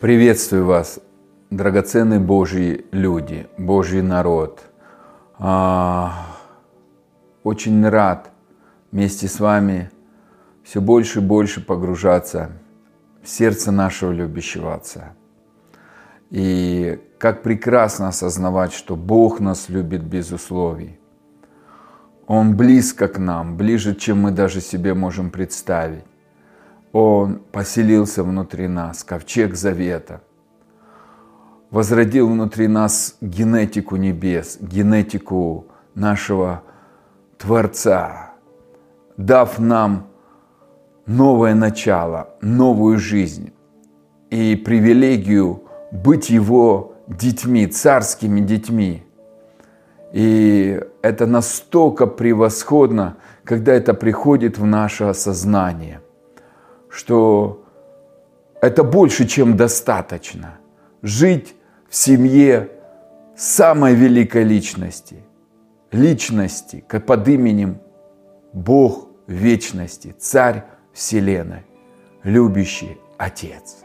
Приветствую 0.00 0.64
вас, 0.64 1.00
драгоценные 1.50 2.20
Божьи 2.20 2.86
люди, 2.92 3.48
Божий 3.58 4.00
народ. 4.00 4.62
А, 5.40 6.36
очень 7.42 7.84
рад 7.88 8.30
вместе 8.92 9.26
с 9.26 9.40
вами 9.40 9.90
все 10.62 10.80
больше 10.80 11.18
и 11.18 11.22
больше 11.22 11.66
погружаться 11.66 12.52
в 13.24 13.28
сердце 13.28 13.72
нашего 13.72 14.12
любящего 14.12 14.76
Отца. 14.76 15.14
И 16.30 17.00
как 17.18 17.42
прекрасно 17.42 18.06
осознавать, 18.06 18.72
что 18.72 18.94
Бог 18.94 19.40
нас 19.40 19.68
любит 19.68 20.04
без 20.04 20.30
условий. 20.30 21.00
Он 22.28 22.56
близко 22.56 23.08
к 23.08 23.18
нам, 23.18 23.56
ближе, 23.56 23.96
чем 23.96 24.20
мы 24.20 24.30
даже 24.30 24.60
себе 24.60 24.94
можем 24.94 25.30
представить. 25.30 26.04
Он 26.92 27.40
поселился 27.52 28.24
внутри 28.24 28.66
нас, 28.66 29.04
ковчег 29.04 29.54
завета. 29.54 30.22
Возродил 31.70 32.28
внутри 32.28 32.66
нас 32.66 33.16
генетику 33.20 33.96
небес, 33.96 34.56
генетику 34.60 35.66
нашего 35.94 36.62
Творца, 37.36 38.32
дав 39.18 39.58
нам 39.58 40.06
новое 41.06 41.54
начало, 41.54 42.30
новую 42.40 42.98
жизнь 42.98 43.52
и 44.30 44.56
привилегию 44.56 45.64
быть 45.92 46.30
Его 46.30 46.94
детьми, 47.06 47.66
царскими 47.66 48.40
детьми. 48.40 49.02
И 50.12 50.80
это 51.02 51.26
настолько 51.26 52.06
превосходно, 52.06 53.18
когда 53.44 53.74
это 53.74 53.92
приходит 53.92 54.56
в 54.56 54.64
наше 54.64 55.12
сознание– 55.12 56.00
что 56.90 57.64
это 58.60 58.82
больше, 58.82 59.26
чем 59.26 59.56
достаточно. 59.56 60.58
Жить 61.02 61.54
в 61.88 61.94
семье 61.94 62.70
самой 63.36 63.94
великой 63.94 64.44
личности, 64.44 65.22
личности 65.92 66.84
под 67.06 67.28
именем 67.28 67.78
Бог 68.52 69.08
вечности, 69.26 70.14
Царь 70.18 70.64
Вселенной, 70.92 71.64
любящий 72.24 72.98
Отец. 73.16 73.78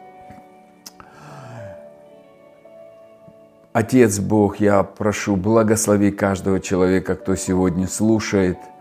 Отец 3.73 4.19
Бог, 4.19 4.57
я 4.57 4.83
прошу, 4.83 5.35
благослови 5.35 6.11
каждого 6.11 6.59
человека, 6.59 7.15
кто 7.15 7.35
сегодня 7.35 7.87
слушает– 7.87 8.57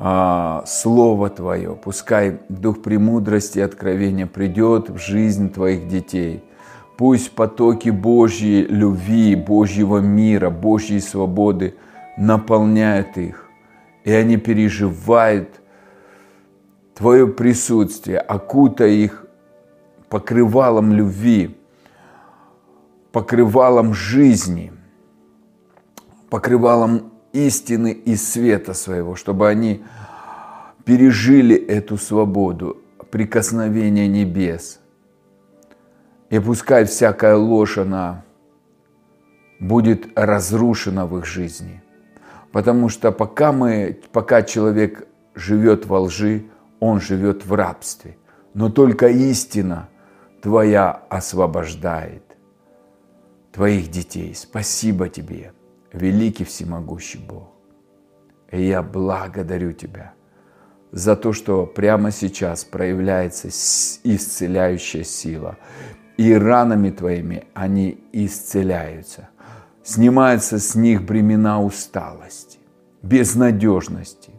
а, 0.00 0.62
Слово 0.64 1.28
Твое. 1.28 1.74
Пускай 1.74 2.38
Дух 2.48 2.82
премудрости 2.82 3.58
и 3.58 3.62
откровения 3.62 4.26
придет 4.26 4.90
в 4.90 4.98
жизнь 4.98 5.52
Твоих 5.52 5.88
детей. 5.88 6.44
Пусть 6.96 7.32
потоки 7.32 7.90
Божьей 7.90 8.62
любви, 8.62 9.34
Божьего 9.34 9.98
мира, 9.98 10.50
Божьей 10.50 11.00
свободы 11.00 11.74
наполняют 12.16 13.16
их. 13.16 13.44
И 14.04 14.12
они 14.12 14.36
переживают 14.36 15.48
Твое 16.94 17.26
присутствие, 17.26 18.18
окутая 18.18 18.90
их 18.90 19.26
покрывалом 20.08 20.92
любви, 20.92 21.56
покрывалом 23.12 23.94
жизни, 23.94 24.72
покрывалом 26.30 27.12
истины 27.46 27.92
и 27.92 28.16
света 28.16 28.74
своего, 28.74 29.14
чтобы 29.14 29.48
они 29.48 29.82
пережили 30.84 31.56
эту 31.56 31.96
свободу, 31.96 32.78
прикосновение 33.10 34.08
небес. 34.08 34.80
И 36.30 36.38
пускай 36.38 36.84
всякая 36.84 37.36
ложь, 37.36 37.78
она 37.78 38.24
будет 39.60 40.06
разрушена 40.14 41.06
в 41.06 41.18
их 41.18 41.26
жизни. 41.26 41.82
Потому 42.52 42.88
что 42.88 43.12
пока, 43.12 43.52
мы, 43.52 43.98
пока 44.12 44.42
человек 44.42 45.06
живет 45.34 45.86
во 45.86 46.00
лжи, 46.00 46.44
он 46.80 47.00
живет 47.00 47.44
в 47.44 47.54
рабстве. 47.54 48.16
Но 48.54 48.70
только 48.70 49.08
истина 49.08 49.88
Твоя 50.42 51.02
освобождает 51.08 52.22
Твоих 53.52 53.90
детей. 53.90 54.34
Спасибо 54.34 55.08
Тебе 55.08 55.52
великий 55.92 56.44
всемогущий 56.44 57.18
Бог. 57.18 57.48
И 58.50 58.62
я 58.62 58.82
благодарю 58.82 59.72
Тебя 59.72 60.14
за 60.90 61.16
то, 61.16 61.32
что 61.32 61.66
прямо 61.66 62.10
сейчас 62.10 62.64
проявляется 62.64 63.48
исцеляющая 63.48 65.04
сила. 65.04 65.58
И 66.16 66.32
ранами 66.32 66.90
Твоими 66.90 67.44
они 67.54 68.02
исцеляются. 68.12 69.28
Снимаются 69.84 70.58
с 70.58 70.74
них 70.74 71.02
бремена 71.02 71.62
усталости, 71.62 72.58
безнадежности, 73.02 74.32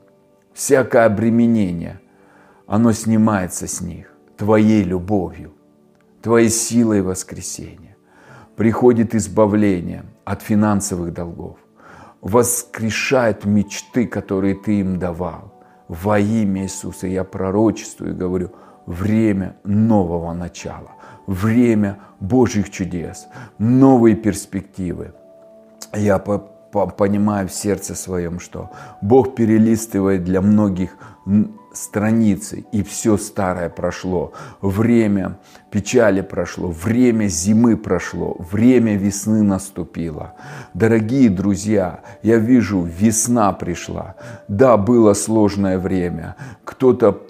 всякое 0.54 1.06
обременение. 1.06 2.02
Оно 2.68 2.92
снимается 2.92 3.68
с 3.68 3.82
них 3.82 4.12
Твоей 4.38 4.84
любовью, 4.84 5.54
Твоей 6.22 6.50
силой 6.50 7.02
воскресения. 7.02 7.96
Приходит 8.56 9.16
избавление– 9.16 10.04
от 10.30 10.44
финансовых 10.44 11.12
долгов, 11.12 11.58
воскрешает 12.22 13.46
мечты, 13.46 14.06
которые 14.06 14.54
ты 14.54 14.80
им 14.80 15.00
давал. 15.00 15.52
Во 15.88 16.20
имя 16.20 16.62
Иисуса 16.62 17.08
я 17.08 17.24
пророчествую 17.24 18.12
и 18.12 18.16
говорю, 18.16 18.52
время 18.86 19.56
нового 19.64 20.34
начала, 20.34 20.92
время 21.26 21.98
Божьих 22.20 22.70
чудес, 22.70 23.28
новые 23.58 24.16
перспективы. 24.16 25.14
Я 25.96 26.20
понимаю 26.20 27.48
в 27.48 27.52
сердце 27.52 27.96
своем, 27.96 28.40
что 28.40 28.70
Бог 29.02 29.34
перелистывает 29.34 30.24
для 30.24 30.42
многих 30.42 30.96
страницы, 31.72 32.66
и 32.72 32.84
все 32.84 33.18
старое 33.18 33.70
прошло. 33.70 34.34
Время 34.62 35.38
печали 35.72 36.22
прошло, 36.22 36.70
время 36.70 37.28
зимы 37.28 37.78
прошло, 37.78 38.36
время 38.52 38.96
весны 38.96 39.44
наступило. 39.44 40.34
Дорогие 40.74 41.30
друзья, 41.30 42.02
я 42.24 42.38
вижу, 42.38 42.82
весна 42.82 43.54
пришла. 43.54 44.16
Да, 44.48 44.78
было 44.78 45.14
сложное 45.14 45.78
время. 45.78 46.36
Кто-то 46.64 47.22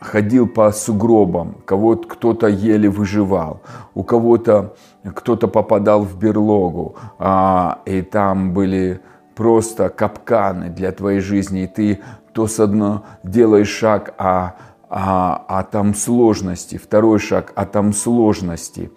ходил 0.00 0.46
по 0.46 0.70
сугробам, 0.72 1.56
кого-то 1.64 2.08
кто-то 2.08 2.46
еле 2.46 2.88
выживал, 2.88 3.62
у 3.94 4.04
кого-то 4.04 4.74
кто-то 5.14 5.48
попадал 5.48 6.04
в 6.04 6.16
берлогу, 6.16 6.96
а, 7.18 7.80
и 7.86 8.02
там 8.02 8.52
были 8.52 9.00
просто 9.34 9.88
капканы 9.88 10.68
для 10.68 10.92
твоей 10.92 11.20
жизни, 11.20 11.64
и 11.64 11.66
ты 11.66 12.00
то 12.32 12.46
с 12.46 12.60
одно 12.60 13.04
делаешь 13.22 13.68
шаг, 13.68 14.14
а, 14.18 14.56
а, 14.88 15.44
а 15.48 15.62
там 15.64 15.94
сложности, 15.94 16.76
второй 16.76 17.18
шаг, 17.18 17.52
а 17.54 17.66
там 17.66 17.92
сложности, 17.92 18.90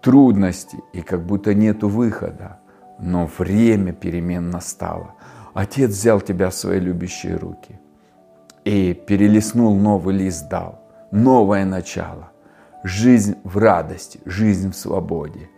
трудности, 0.00 0.78
и 0.92 1.02
как 1.02 1.24
будто 1.24 1.54
нету 1.54 1.88
выхода. 1.88 2.58
Но 2.98 3.28
время 3.38 3.92
перемен 3.92 4.50
настало. 4.50 5.14
Отец 5.54 5.90
взял 5.90 6.20
тебя 6.20 6.50
в 6.50 6.54
свои 6.54 6.80
любящие 6.80 7.36
руки 7.36 7.78
и 8.66 8.94
перелистнул 8.94 9.76
новый 9.76 10.16
лист 10.16 10.48
дал, 10.48 10.80
новое 11.12 11.64
начало, 11.64 12.32
жизнь 12.82 13.36
в 13.44 13.58
радости, 13.58 14.20
жизнь 14.24 14.72
в 14.72 14.76
свободе. 14.76 15.48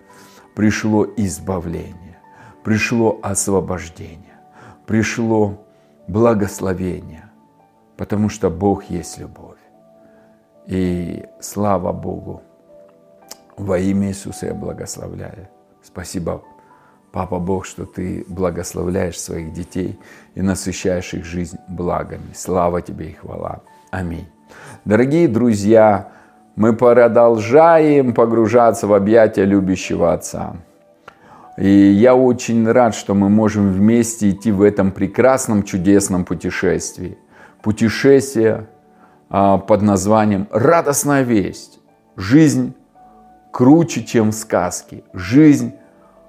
Пришло 0.54 1.06
избавление, 1.16 2.18
пришло 2.62 3.18
освобождение, 3.22 4.38
пришло 4.86 5.64
благословения, 6.08 7.30
потому 7.96 8.28
что 8.28 8.50
Бог 8.50 8.84
есть 8.84 9.18
любовь. 9.18 9.58
И 10.66 11.24
слава 11.40 11.92
Богу, 11.92 12.42
во 13.56 13.78
имя 13.78 14.08
Иисуса 14.08 14.46
я 14.46 14.54
благословляю. 14.54 15.48
Спасибо, 15.82 16.42
Папа 17.12 17.38
Бог, 17.38 17.64
что 17.64 17.86
Ты 17.86 18.24
благословляешь 18.28 19.18
своих 19.18 19.52
детей 19.52 19.98
и 20.34 20.42
насыщаешь 20.42 21.14
их 21.14 21.24
жизнь 21.24 21.58
благами. 21.68 22.32
Слава 22.34 22.82
Тебе 22.82 23.10
и 23.10 23.14
хвала. 23.14 23.60
Аминь. 23.90 24.28
Дорогие 24.84 25.28
друзья, 25.28 26.12
мы 26.56 26.74
продолжаем 26.74 28.12
погружаться 28.12 28.86
в 28.86 28.92
объятия 28.92 29.44
любящего 29.44 30.12
Отца. 30.12 30.56
И 31.58 31.68
я 31.68 32.14
очень 32.14 32.70
рад, 32.70 32.94
что 32.94 33.14
мы 33.14 33.28
можем 33.28 33.72
вместе 33.72 34.30
идти 34.30 34.52
в 34.52 34.62
этом 34.62 34.92
прекрасном, 34.92 35.64
чудесном 35.64 36.24
путешествии. 36.24 37.18
Путешествие 37.62 38.68
а, 39.28 39.58
под 39.58 39.82
названием 39.82 40.46
«Радостная 40.52 41.22
весть». 41.22 41.80
Жизнь 42.16 42.74
круче, 43.50 44.04
чем 44.04 44.30
в 44.30 44.34
сказке. 44.34 45.02
Жизнь 45.12 45.72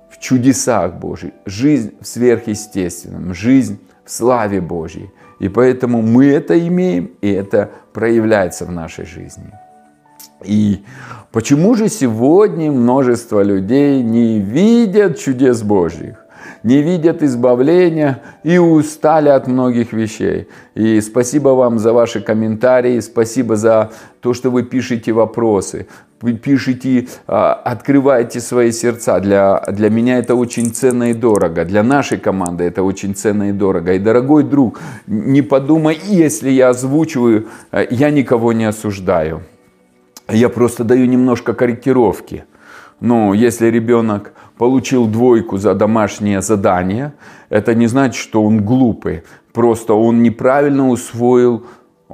в 0.09 0.19
чудесах 0.19 0.95
Божьих. 0.95 1.33
Жизнь 1.45 1.93
в 2.01 2.07
сверхъестественном. 2.07 3.35
Жизнь 3.35 3.79
в 4.03 4.11
славе 4.11 4.61
Божьей. 4.61 5.11
И 5.39 5.47
поэтому 5.47 6.01
мы 6.01 6.25
это 6.25 6.57
имеем, 6.67 7.11
и 7.21 7.29
это 7.29 7.69
проявляется 7.93 8.65
в 8.65 8.71
нашей 8.71 9.05
жизни. 9.05 9.51
И 10.43 10.83
почему 11.31 11.75
же 11.75 11.89
сегодня 11.89 12.71
множество 12.71 13.41
людей 13.41 14.01
не 14.01 14.39
видят 14.39 15.19
чудес 15.19 15.61
Божьих? 15.61 16.17
не 16.63 16.81
видят 16.81 17.23
избавления 17.23 18.21
и 18.43 18.57
устали 18.57 19.29
от 19.29 19.47
многих 19.47 19.93
вещей. 19.93 20.47
И 20.75 21.01
спасибо 21.01 21.49
вам 21.49 21.79
за 21.79 21.93
ваши 21.93 22.21
комментарии, 22.21 22.99
спасибо 22.99 23.55
за 23.55 23.91
то, 24.21 24.33
что 24.33 24.49
вы 24.51 24.63
пишете 24.63 25.11
вопросы, 25.13 25.87
вы 26.21 26.33
пишете, 26.33 27.07
а, 27.27 27.53
открываете 27.53 28.41
свои 28.41 28.71
сердца. 28.71 29.19
Для, 29.19 29.63
для 29.71 29.89
меня 29.89 30.17
это 30.17 30.35
очень 30.35 30.71
ценно 30.73 31.11
и 31.11 31.13
дорого. 31.13 31.63
Для 31.63 31.81
нашей 31.81 32.17
команды 32.17 32.65
это 32.65 32.83
очень 32.83 33.15
ценно 33.15 33.49
и 33.49 33.53
дорого. 33.53 33.93
И, 33.93 33.99
дорогой 33.99 34.43
друг, 34.43 34.79
не 35.07 35.41
подумай, 35.41 35.97
если 36.03 36.49
я 36.49 36.69
озвучиваю, 36.69 37.47
а, 37.71 37.85
я 37.89 38.11
никого 38.11 38.51
не 38.51 38.65
осуждаю. 38.65 39.43
Я 40.29 40.49
просто 40.49 40.83
даю 40.83 41.05
немножко 41.05 41.53
корректировки. 41.53 42.45
Ну, 42.99 43.33
если 43.33 43.67
ребенок 43.67 44.33
получил 44.57 45.07
двойку 45.07 45.57
за 45.57 45.73
домашнее 45.73 46.41
задание, 46.41 47.13
это 47.49 47.73
не 47.73 47.87
значит, 47.87 48.21
что 48.21 48.43
он 48.43 48.63
глупый. 48.63 49.23
Просто 49.53 49.93
он 49.93 50.21
неправильно 50.21 50.89
усвоил, 50.89 51.65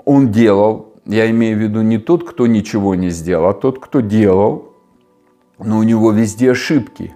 он 0.06 0.32
делал. 0.32 0.94
Я 1.06 1.30
имею 1.30 1.58
в 1.58 1.62
виду 1.62 1.82
не 1.82 1.98
тот, 1.98 2.28
кто 2.28 2.48
ничего 2.48 2.96
не 2.96 3.10
сделал, 3.10 3.50
а 3.50 3.54
тот, 3.54 3.80
кто 3.80 4.00
делал, 4.00 4.74
но 5.60 5.80
у 5.80 5.84
него 5.84 6.12
везде 6.12 6.52
ошибки. 6.52 7.16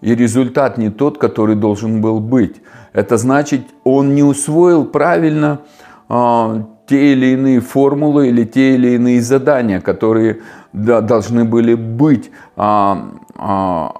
И 0.00 0.14
результат 0.14 0.76
не 0.76 0.90
тот, 0.90 1.18
который 1.18 1.56
должен 1.56 2.00
был 2.00 2.20
быть. 2.20 2.56
Это 2.92 3.16
значит, 3.16 3.62
он 3.84 4.14
не 4.14 4.22
усвоил 4.22 4.84
правильно 4.84 5.62
а, 6.08 6.66
те 6.86 7.12
или 7.12 7.26
иные 7.26 7.60
формулы 7.60 8.28
или 8.28 8.44
те 8.44 8.74
или 8.74 8.94
иные 8.94 9.20
задания, 9.20 9.80
которые 9.80 10.40
да, 10.72 11.00
должны 11.00 11.44
были 11.44 11.74
быть 11.74 12.30
а, 12.56 13.10
а, 13.36 13.94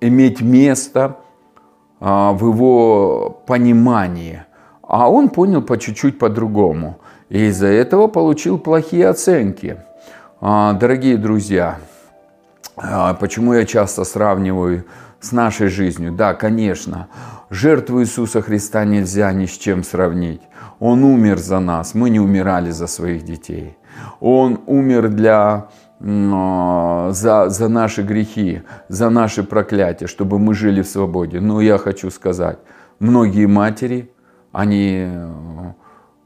иметь 0.00 0.40
место 0.40 1.18
а, 2.00 2.32
в 2.32 2.46
его 2.46 3.42
понимании. 3.46 4.44
А 4.82 5.10
он 5.10 5.28
понял 5.28 5.62
по 5.62 5.78
чуть-чуть 5.78 6.18
по-другому. 6.18 6.98
И 7.28 7.46
из-за 7.46 7.68
этого 7.68 8.06
получил 8.06 8.58
плохие 8.58 9.08
оценки. 9.08 9.78
А, 10.40 10.74
дорогие 10.74 11.16
друзья, 11.16 11.78
а, 12.76 13.14
почему 13.14 13.54
я 13.54 13.64
часто 13.64 14.04
сравниваю 14.04 14.84
с 15.20 15.32
нашей 15.32 15.68
жизнью? 15.68 16.12
Да, 16.12 16.34
конечно, 16.34 17.08
жертву 17.50 18.02
Иисуса 18.02 18.42
Христа 18.42 18.84
нельзя 18.84 19.32
ни 19.32 19.46
с 19.46 19.52
чем 19.52 19.82
сравнить. 19.82 20.42
Он 20.84 21.02
умер 21.02 21.38
за 21.38 21.60
нас, 21.60 21.94
мы 21.94 22.10
не 22.10 22.20
умирали 22.20 22.70
за 22.70 22.86
своих 22.86 23.22
детей. 23.22 23.78
Он 24.20 24.58
умер 24.66 25.08
для 25.08 25.68
за, 25.98 27.48
за 27.48 27.68
наши 27.68 28.02
грехи, 28.02 28.62
за 28.88 29.08
наши 29.08 29.42
проклятия, 29.44 30.06
чтобы 30.06 30.38
мы 30.38 30.52
жили 30.52 30.82
в 30.82 30.86
свободе. 30.86 31.40
Но 31.40 31.62
я 31.62 31.78
хочу 31.78 32.10
сказать, 32.10 32.58
многие 32.98 33.46
матери, 33.46 34.10
они 34.52 35.08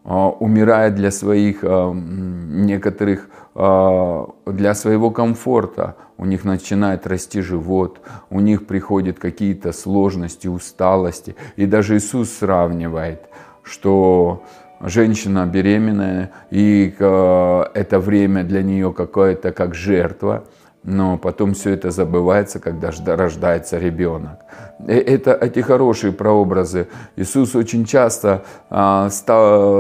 а, 0.05 0.31
умирают 0.41 0.97
для 0.97 1.13
своих 1.13 1.59
а, 1.63 1.93
некоторых, 1.95 3.29
а, 3.55 4.27
для 4.47 4.75
своего 4.75 5.13
комфорта. 5.13 5.95
У 6.17 6.25
них 6.25 6.45
начинает 6.45 7.07
расти 7.07 7.43
живот, 7.43 8.01
у 8.31 8.41
них 8.41 8.67
приходят 8.67 9.21
какие-то 9.21 9.73
сложности, 9.73 10.49
усталости. 10.49 11.37
И 11.55 11.67
даже 11.67 11.97
Иисус 11.97 12.33
сравнивает, 12.33 13.29
что 13.69 14.45
женщина 14.81 15.47
беременная, 15.47 16.31
и 16.51 16.95
э, 16.99 17.65
это 17.75 17.99
время 17.99 18.45
для 18.45 18.63
нее 18.63 18.93
какое-то 18.93 19.53
как 19.53 19.75
жертва, 19.75 20.45
но 20.85 21.19
потом 21.19 21.55
все 21.55 21.71
это 21.71 21.91
забывается, 21.91 22.61
когда 22.61 22.91
рождается 23.17 23.79
ребенок. 23.79 24.39
Э, 24.87 24.99
это 24.99 25.33
эти 25.33 25.61
хорошие 25.61 26.13
прообразы. 26.13 26.89
Иисус 27.17 27.55
очень 27.55 27.85
часто 27.85 28.45
а, 28.71 29.09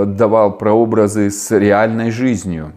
давал 0.07 0.59
прообразы 0.59 1.31
с 1.31 1.51
реальной 1.57 2.11
жизнью, 2.11 2.73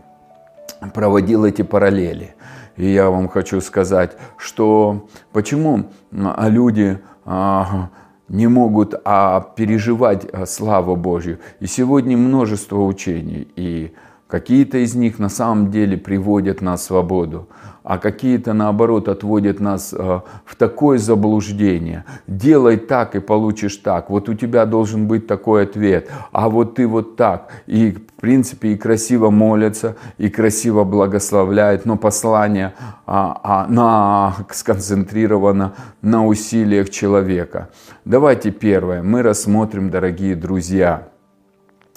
проводил 0.94 1.46
эти 1.46 1.64
параллели. 1.64 2.36
И 2.78 2.88
я 2.88 3.10
вам 3.10 3.28
хочу 3.28 3.60
сказать, 3.62 4.12
что 4.38 5.08
почему 5.34 5.90
люди 6.12 7.00
а, 7.26 7.90
не 8.32 8.48
могут 8.48 8.96
а, 9.04 9.42
переживать 9.56 10.26
а, 10.32 10.46
славу 10.46 10.96
Божью. 10.96 11.40
И 11.60 11.68
сегодня 11.68 12.18
множество 12.18 12.82
учений, 12.82 13.48
и 13.56 13.92
какие-то 14.28 14.78
из 14.78 14.96
них 14.96 15.20
на 15.20 15.30
самом 15.30 15.70
деле 15.70 15.98
приводят 15.98 16.62
на 16.62 16.78
свободу 16.78 17.48
а 17.84 17.98
какие-то, 17.98 18.54
наоборот, 18.54 19.08
отводят 19.08 19.60
нас 19.60 19.94
э, 19.94 20.20
в 20.46 20.56
такое 20.56 20.98
заблуждение. 20.98 22.06
Делай 22.28 22.78
так 22.78 23.16
и 23.16 23.20
получишь 23.20 23.78
так. 23.78 24.10
Вот 24.10 24.30
у 24.30 24.34
тебя 24.36 24.66
должен 24.66 25.08
быть 25.08 25.26
такой 25.26 25.64
ответ, 25.64 26.10
а 26.32 26.50
вот 26.50 26.76
ты 26.76 26.88
вот 26.88 27.16
так. 27.16 27.52
И, 27.66 27.98
в 28.22 28.28
принципе, 28.32 28.74
и 28.74 28.78
красиво 28.78 29.32
молятся, 29.32 29.96
и 30.20 30.30
красиво 30.30 30.84
благословляют, 30.84 31.88
но 31.88 31.98
послание 31.98 32.76
а, 33.08 33.42
а, 33.44 33.68
на, 33.68 34.36
сконцентрировано 34.52 35.74
на 36.04 36.28
усилиях 36.28 36.92
человека. 36.92 37.70
Давайте 38.06 38.52
первое. 38.52 39.02
Мы 39.02 39.24
рассмотрим, 39.24 39.90
дорогие 39.90 40.36
друзья, 40.36 41.08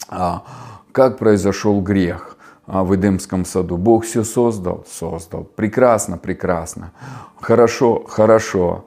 а, 0.08 0.44
как 0.92 1.18
произошел 1.18 1.82
грех. 1.82 2.38
А, 2.66 2.84
в 2.84 2.96
Эдемском 2.96 3.44
саду. 3.44 3.76
Бог 3.76 4.06
все 4.06 4.24
создал? 4.24 4.86
Создал. 4.90 5.44
Прекрасно, 5.44 6.16
прекрасно. 6.16 6.92
Хорошо, 7.38 8.02
хорошо. 8.08 8.86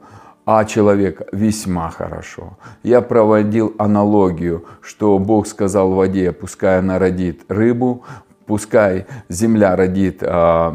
А 0.50 0.64
человек 0.64 1.28
весьма 1.30 1.90
хорошо. 1.90 2.56
Я 2.82 3.02
проводил 3.02 3.74
аналогию, 3.76 4.64
что 4.80 5.18
Бог 5.18 5.46
сказал 5.46 5.90
воде, 5.90 6.32
пускай 6.32 6.78
она 6.78 6.98
родит 6.98 7.42
рыбу, 7.48 8.02
пускай 8.46 9.04
земля 9.28 9.76
родит 9.76 10.22
э, 10.22 10.72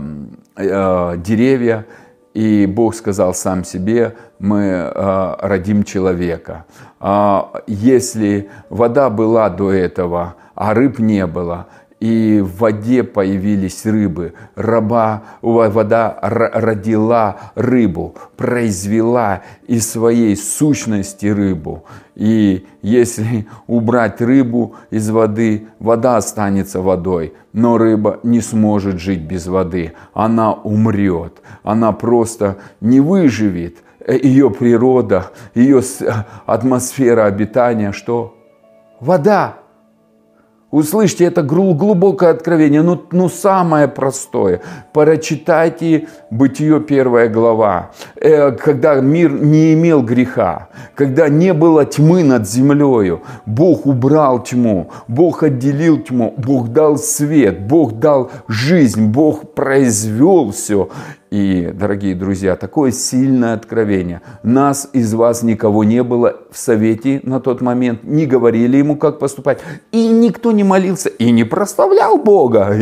э, 0.58 1.14
деревья, 1.18 1.88
и 2.36 2.68
Бог 2.68 2.94
сказал 2.94 3.34
сам 3.34 3.64
себе, 3.64 4.16
мы 4.38 4.62
э, 4.62 5.36
родим 5.40 5.84
человека. 5.84 6.66
Э, 7.02 7.42
если 7.66 8.52
вода 8.69 9.10
была 9.10 9.50
до 9.50 9.72
этого, 9.72 10.36
а 10.54 10.76
рыб 10.76 11.00
не 11.00 11.26
было, 11.26 11.66
и 12.04 12.42
в 12.42 12.58
воде 12.60 13.02
появились 13.02 13.86
рыбы. 13.86 14.34
Раба, 14.56 15.24
вода 15.42 16.20
родила 16.22 17.38
рыбу, 17.56 18.16
произвела 18.36 19.44
из 19.68 19.90
своей 19.90 20.36
сущности 20.36 21.28
рыбу. 21.28 21.86
И 22.16 22.66
если 22.81 23.48
убрать 23.68 24.19
рыбу 24.19 24.76
из 24.90 25.10
воды, 25.10 25.69
вода 25.80 26.18
останется 26.18 26.81
водой, 26.81 27.36
но 27.54 27.78
рыба 27.78 28.19
не 28.24 28.42
сможет 28.42 29.00
жить 29.00 29.22
без 29.22 29.48
воды. 29.48 29.94
Она 30.14 30.52
умрет, 30.52 31.42
она 31.64 31.94
просто 31.94 32.57
не 32.81 33.00
выживет. 33.00 33.78
Ее 34.06 34.52
природа, 34.52 35.31
ее 35.56 35.81
атмосфера 36.45 37.24
обитания, 37.28 37.94
что? 37.94 38.36
Вода. 39.00 39.63
Услышьте, 40.73 41.25
это 41.25 41.44
глубокое 41.44 42.31
откровение, 42.31 42.81
ну, 42.81 42.99
ну 43.11 43.30
самое 43.30 43.87
простое. 43.87 44.59
Прочитайте 44.92 46.07
Бытие 46.31 46.80
первая 46.80 47.30
глава, 47.30 47.92
э, 48.15 48.51
когда 48.53 48.95
мир 48.95 49.31
не 49.31 49.73
имел 49.73 50.01
греха, 50.01 50.69
когда 50.95 51.30
не 51.30 51.53
было 51.53 51.85
тьмы 51.85 52.23
над 52.23 52.49
землею, 52.49 53.21
Бог 53.45 53.85
убрал 53.85 54.42
тьму, 54.44 54.89
Бог 55.07 55.44
отделил 55.44 55.99
тьму, 55.99 56.33
Бог 56.37 56.69
дал 56.69 56.97
свет, 56.97 57.68
Бог 57.68 57.99
дал 57.99 58.31
жизнь, 58.47 59.06
Бог 59.06 59.53
произвел 59.53 60.51
все. 60.51 60.89
И, 61.33 61.71
дорогие 61.73 62.13
друзья, 62.13 62.56
такое 62.56 62.92
сильное 62.92 63.56
откровение. 63.56 64.21
Нас 64.44 64.87
из 64.94 65.16
вас 65.16 65.42
никого 65.42 65.83
не 65.83 66.04
было 66.04 66.37
в 66.52 66.57
совете 66.59 67.21
на 67.23 67.40
тот 67.40 67.59
момент, 67.59 68.04
не 68.04 68.28
говорили 68.28 68.78
ему, 68.78 68.97
как 68.97 69.18
поступать. 69.18 69.59
И 69.92 70.07
никто 70.09 70.52
не 70.52 70.63
молился, 70.63 71.09
и 71.09 71.31
не 71.31 71.44
прославлял 71.44 72.19
Бога, 72.19 72.78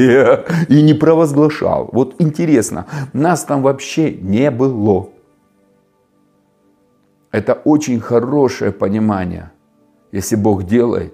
и 0.68 0.82
не 0.82 0.94
провозглашал. 0.94 1.90
Вот 1.94 2.16
интересно, 2.20 2.88
нас 3.14 3.46
там 3.46 3.62
вообще 3.62 4.12
не 4.12 4.52
было. 4.52 5.08
Это 7.32 7.54
очень 7.54 8.02
хорошее 8.02 8.74
понимание. 8.74 9.54
Если 10.12 10.36
Бог 10.36 10.64
делает, 10.64 11.14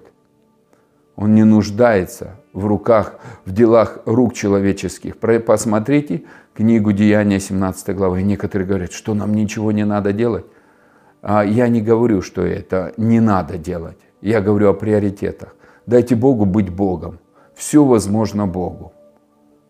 Он 1.14 1.36
не 1.36 1.44
нуждается 1.44 2.34
в 2.52 2.66
руках, 2.66 3.20
в 3.44 3.52
делах 3.52 4.00
рук 4.06 4.34
человеческих. 4.34 5.16
Посмотрите 5.18 6.24
книгу 6.58 6.90
Деяния 6.90 7.38
17 7.38 7.94
главы. 7.94 8.20
И 8.20 8.24
некоторые 8.24 8.66
говорят, 8.66 8.92
что 8.92 9.14
нам 9.14 9.32
ничего 9.32 9.70
не 9.70 9.84
надо 9.84 10.12
делать. 10.12 10.44
А 11.22 11.44
я 11.44 11.68
не 11.68 11.80
говорю, 11.80 12.20
что 12.20 12.42
это 12.42 12.92
не 12.96 13.20
надо 13.20 13.58
делать. 13.58 13.98
Я 14.20 14.40
говорю 14.40 14.70
о 14.70 14.74
приоритетах. 14.74 15.54
Дайте 15.86 16.16
Богу 16.16 16.46
быть 16.46 16.68
Богом. 16.68 17.20
Все 17.54 17.84
возможно 17.84 18.48
Богу. 18.48 18.92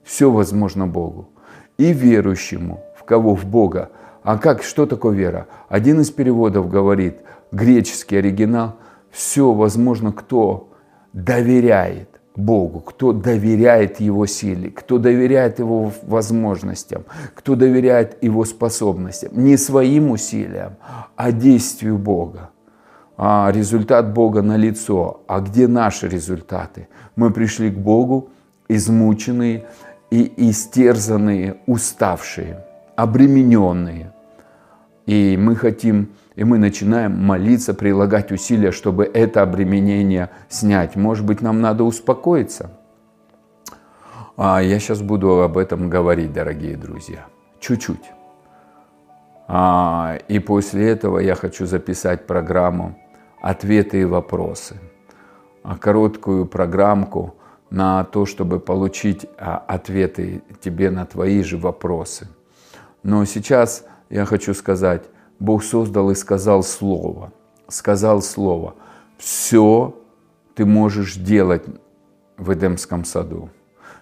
Все 0.03 0.31
возможно 0.31 0.87
Богу. 0.87 1.29
и 1.77 1.93
верующему, 1.93 2.81
в 2.97 3.05
кого? 3.05 3.35
В 3.35 3.45
Бога. 3.45 3.91
А 4.23 4.39
как, 4.39 4.63
что 4.63 4.87
такое 4.87 5.15
вера? 5.15 5.47
Один 5.69 6.01
из 6.01 6.11
переводов 6.11 6.71
говорит, 6.71 7.19
греческий 7.53 8.17
оригинал, 8.17 8.77
все 9.11 9.53
возможно, 9.53 10.13
кто 10.13 10.71
доверяет 11.13 12.18
Богу, 12.39 12.81
кто 12.81 13.13
доверяет 13.13 14.01
Его 14.01 14.27
силе, 14.27 14.71
кто 14.71 14.99
доверяет 14.99 15.59
Его 15.59 15.93
возможностям, 16.03 17.05
кто 17.35 17.57
доверяет 17.57 18.23
Его 18.23 18.45
способностям, 18.45 19.31
не 19.33 19.57
своим 19.57 20.13
усилиям, 20.13 20.77
а 21.17 21.33
действию 21.33 21.99
Бога. 21.99 22.51
А 23.17 23.51
результат 23.53 24.15
Бога 24.15 24.43
на 24.43 24.57
лицо. 24.57 25.23
А 25.27 25.41
где 25.41 25.67
наши 25.67 26.09
результаты? 26.09 26.87
Мы 27.17 27.33
пришли 27.33 27.71
к 27.71 27.77
Богу, 27.77 28.31
измученные 28.69 29.67
и 30.13 30.33
истерзанные, 30.37 31.57
уставшие, 31.67 32.65
обремененные. 32.95 34.13
И 35.07 35.37
мы 35.37 35.57
хотим 35.57 36.11
и 36.39 36.45
мы 36.45 36.59
начинаем 36.59 37.17
молиться, 37.19 37.75
прилагать 37.75 38.31
усилия, 38.31 38.71
чтобы 38.71 39.11
это 39.13 39.43
обременение 39.43 40.31
снять. 40.49 40.95
Может 40.95 41.27
быть, 41.27 41.41
нам 41.41 41.61
надо 41.61 41.83
успокоиться. 41.83 42.71
А 44.37 44.63
я 44.63 44.79
сейчас 44.79 45.03
буду 45.03 45.43
об 45.43 45.59
этом 45.59 45.91
говорить, 45.91 46.33
дорогие 46.33 46.77
друзья. 46.77 47.27
Чуть-чуть. 47.59 48.13
А, 49.49 50.17
и 50.29 50.39
после 50.39 50.89
этого 50.89 51.19
я 51.19 51.35
хочу 51.35 51.67
записать 51.67 52.29
программу 52.29 52.97
«Ответы 53.43 54.03
и 54.03 54.05
вопросы». 54.05 54.77
А, 55.65 55.77
короткую 55.77 56.47
программку 56.47 57.35
на 57.69 58.05
то, 58.05 58.27
чтобы 58.27 58.61
получить 58.61 59.27
а, 59.39 59.57
ответы 59.67 60.43
тебе 60.61 60.91
на 60.91 61.05
твои 61.05 61.43
же 61.43 61.59
вопросы. 61.59 62.29
Но 63.03 63.25
сейчас 63.25 63.85
я 64.09 64.25
хочу 64.25 64.55
сказать, 64.55 65.03
Бог 65.39 65.63
создал 65.63 66.11
и 66.11 66.15
сказал 66.15 66.63
Слово. 66.63 67.33
Сказал 67.69 68.23
Слово. 68.23 68.75
Все 69.19 69.95
ты 70.55 70.65
можешь 70.65 71.15
делать 71.15 71.65
в 72.37 72.53
Эдемском 72.53 73.05
саду. 73.05 73.51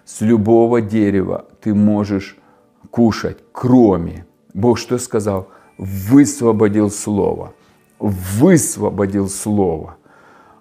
С 0.05 0.21
любого 0.21 0.81
дерева 0.81 1.45
ты 1.61 1.73
можешь 1.73 2.37
кушать, 2.89 3.37
кроме. 3.51 4.25
Бог 4.53 4.79
что 4.79 4.97
сказал? 4.97 5.49
Высвободил 5.77 6.89
Слово. 6.89 7.53
Высвободил 7.99 9.29
Слово. 9.29 9.97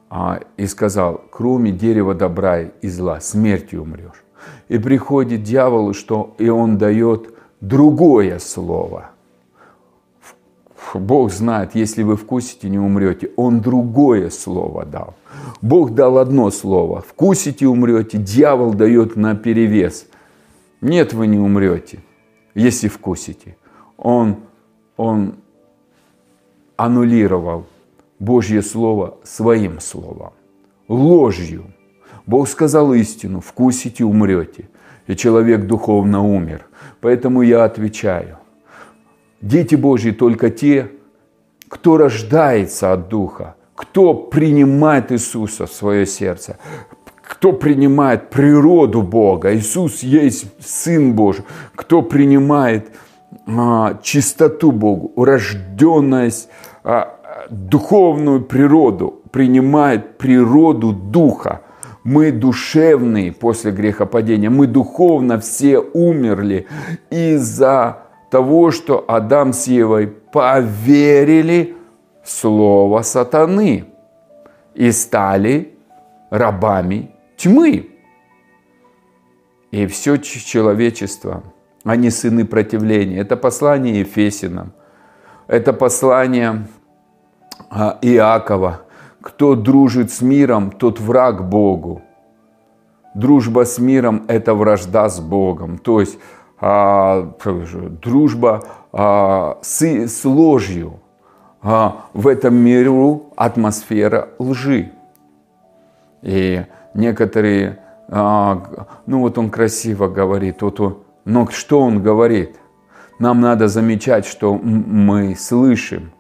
А, 0.09 0.41
и 0.57 0.67
сказал, 0.67 1.23
кроме 1.31 1.73
дерева 1.73 2.15
добра 2.15 2.61
и 2.61 2.89
зла, 2.89 3.21
смертью 3.21 3.83
умрешь. 3.83 4.25
И 4.69 4.79
приходит 4.79 5.43
дьявол, 5.43 5.95
что 5.95 6.35
и 6.39 6.49
он 6.49 6.79
дает 6.79 7.35
другое 7.61 8.39
слово– 8.39 9.11
Бог 10.95 11.33
знает, 11.33 11.75
если 11.75 12.03
вы 12.03 12.17
вкусите, 12.17 12.69
не 12.69 12.79
умрете. 12.79 13.31
Он 13.37 13.61
другое 13.61 14.31
слово 14.31 14.85
дал. 14.85 15.15
Бог 15.61 15.95
дал 15.95 16.19
одно 16.19 16.51
слово. 16.51 17.01
Вкусите, 17.01 17.67
умрете. 17.67 18.19
Дьявол 18.19 18.75
дает 18.75 19.17
на 19.17 19.35
перевес. 19.35 20.07
Нет, 20.81 21.13
вы 21.13 21.27
не 21.27 21.39
умрете, 21.39 21.99
если 22.55 22.89
вкусите. 22.89 23.57
Он, 23.97 24.37
он 24.97 25.37
аннулировал 26.77 27.67
Божье 28.19 28.63
Слово 28.63 29.19
своим 29.25 29.81
словом, 29.81 30.33
ложью. 30.89 31.65
Бог 32.27 32.49
сказал 32.49 32.93
истину, 32.93 33.41
вкусите, 33.41 34.05
умрете. 34.05 34.69
И 35.07 35.15
человек 35.15 35.67
духовно 35.67 36.23
умер. 36.23 36.67
Поэтому 37.01 37.43
я 37.43 37.65
отвечаю– 37.65 38.39
Дети 39.41 39.75
Божьи 39.75 40.11
только 40.11 40.51
те, 40.51 40.91
кто 41.69 41.97
рождается 41.97 42.93
от 42.93 43.09
Духа, 43.09 43.57
кто 43.75 44.15
принимает 44.15 45.13
Иисуса 45.13 45.67
в 45.67 45.73
свое 45.73 46.07
сердце, 46.07 46.59
кто 47.23 47.53
принимает 47.53 48.31
природу 48.31 49.03
Бога. 49.03 49.55
Иисус 49.55 50.03
есть 50.03 50.47
Сын 50.65 51.13
Божий, 51.13 51.45
кто 51.75 52.03
принимает 52.03 52.91
а, 53.47 53.99
чистоту 54.03 54.73
Богу, 54.73 55.13
рожденность, 55.23 56.49
а, 56.85 57.17
духовную 57.51 58.43
природу, 58.43 59.21
принимает 59.31 60.19
природу 60.19 60.93
Духа. 60.93 61.63
Мы 62.05 62.31
душевные 62.31 63.33
после 63.33 63.73
грехопадения, 63.73 64.49
мы 64.49 64.67
духовно 64.69 65.41
все 65.41 65.79
умерли 65.79 66.67
из-за 67.11 68.06
того, 68.31 68.71
что 68.71 69.05
Адам 69.09 69.53
с 69.53 69.67
Евой 69.67 70.07
поверили 70.07 71.77
в 72.23 72.31
слово 72.31 73.03
сатаны 73.03 73.85
и 74.75 74.91
стали 74.93 75.75
рабами 76.31 77.11
тьмы. 77.37 77.91
И 79.71 79.87
все 79.87 80.17
человечество, 80.17 81.43
они 81.85 82.11
сыны 82.11 82.45
противления. 82.45 83.19
Это 83.19 83.37
послание 83.37 84.01
Ефесинам, 84.01 84.73
это 85.47 85.73
послание 85.73 86.67
а, 87.71 87.99
Иакова. 88.03 88.83
Кто 89.21 89.55
дружит 89.55 90.13
с 90.13 90.21
миром, 90.21 90.71
тот 90.71 91.01
враг 91.01 91.49
Богу. 91.49 92.03
Дружба 93.15 93.65
с 93.65 93.79
миром– 93.79 94.25
это 94.29 94.55
вражда 94.55 95.09
с 95.09 95.21
Богом. 95.21 95.79
То 95.79 96.01
есть 96.01 96.19
а, 96.19 96.46
дружба 98.03 98.63
а, 98.93 99.59
с, 99.63 100.25
ложью. 100.25 101.01
А, 101.63 102.07
в 102.13 102.29
этом 102.29 102.55
миру 102.55 103.33
атмосфера 103.37 104.29
лжи. 104.39 104.93
И 106.23 106.65
некоторые, 106.95 107.81
а, 108.09 108.89
ну 109.07 109.21
вот 109.21 109.37
он 109.37 109.51
красиво 109.51 110.09
говорит, 110.09 110.63
вот 110.63 110.81
он, 110.81 110.99
но 111.25 111.49
что 111.51 111.81
он 111.81 112.03
говорит? 112.03 112.57
Нам 113.19 113.41
надо 113.41 113.69
замечать, 113.69 114.27
что 114.27 114.55
мы 114.55 115.35
слышим, 115.35 116.13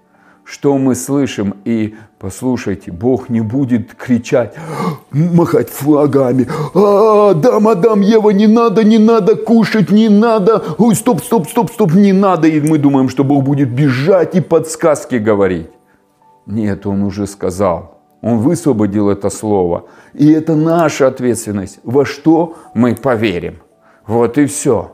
что 0.46 0.78
мы 0.78 0.94
слышим. 0.94 1.56
И 1.64 1.96
послушайте, 2.18 2.92
Бог 2.92 3.28
не 3.28 3.40
будет 3.40 3.94
кричать, 3.94 4.54
махать 5.10 5.68
флагами. 5.68 6.46
А, 6.74 7.30
Адам, 7.30 7.68
Адам, 7.68 8.00
Ева, 8.00 8.30
не 8.30 8.46
надо, 8.46 8.84
не 8.84 8.98
надо 8.98 9.34
кушать, 9.34 9.90
не 9.90 10.08
надо. 10.08 10.62
Ой, 10.78 10.94
стоп, 10.94 11.22
стоп, 11.22 11.48
стоп, 11.48 11.70
стоп, 11.72 11.92
не 11.94 12.12
надо. 12.12 12.46
И 12.46 12.60
мы 12.60 12.78
думаем, 12.78 13.08
что 13.08 13.24
Бог 13.24 13.42
будет 13.42 13.70
бежать 13.70 14.36
и 14.36 14.40
подсказки 14.40 15.16
говорить. 15.16 15.68
Нет, 16.46 16.86
Он 16.86 17.02
уже 17.02 17.26
сказал. 17.26 17.98
Он 18.22 18.38
высвободил 18.38 19.10
это 19.10 19.30
слово. 19.30 19.84
И 20.14 20.30
это 20.30 20.54
наша 20.54 21.08
ответственность. 21.08 21.80
Во 21.82 22.04
что 22.04 22.54
мы 22.72 22.94
поверим. 22.94 23.56
Вот 24.06 24.38
и 24.38 24.46
все. 24.46 24.92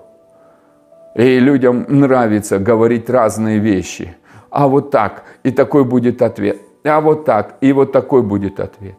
И 1.14 1.38
людям 1.38 1.84
нравится 1.88 2.58
говорить 2.58 3.10
разные 3.10 3.58
вещи– 3.58 4.16
а 4.52 4.68
вот 4.68 4.90
так, 4.90 5.24
и 5.42 5.50
такой 5.50 5.84
будет 5.84 6.20
ответ, 6.20 6.60
а 6.84 7.00
вот 7.00 7.24
так, 7.24 7.56
и 7.62 7.72
вот 7.72 7.90
такой 7.90 8.22
будет 8.22 8.60
ответ. 8.60 8.96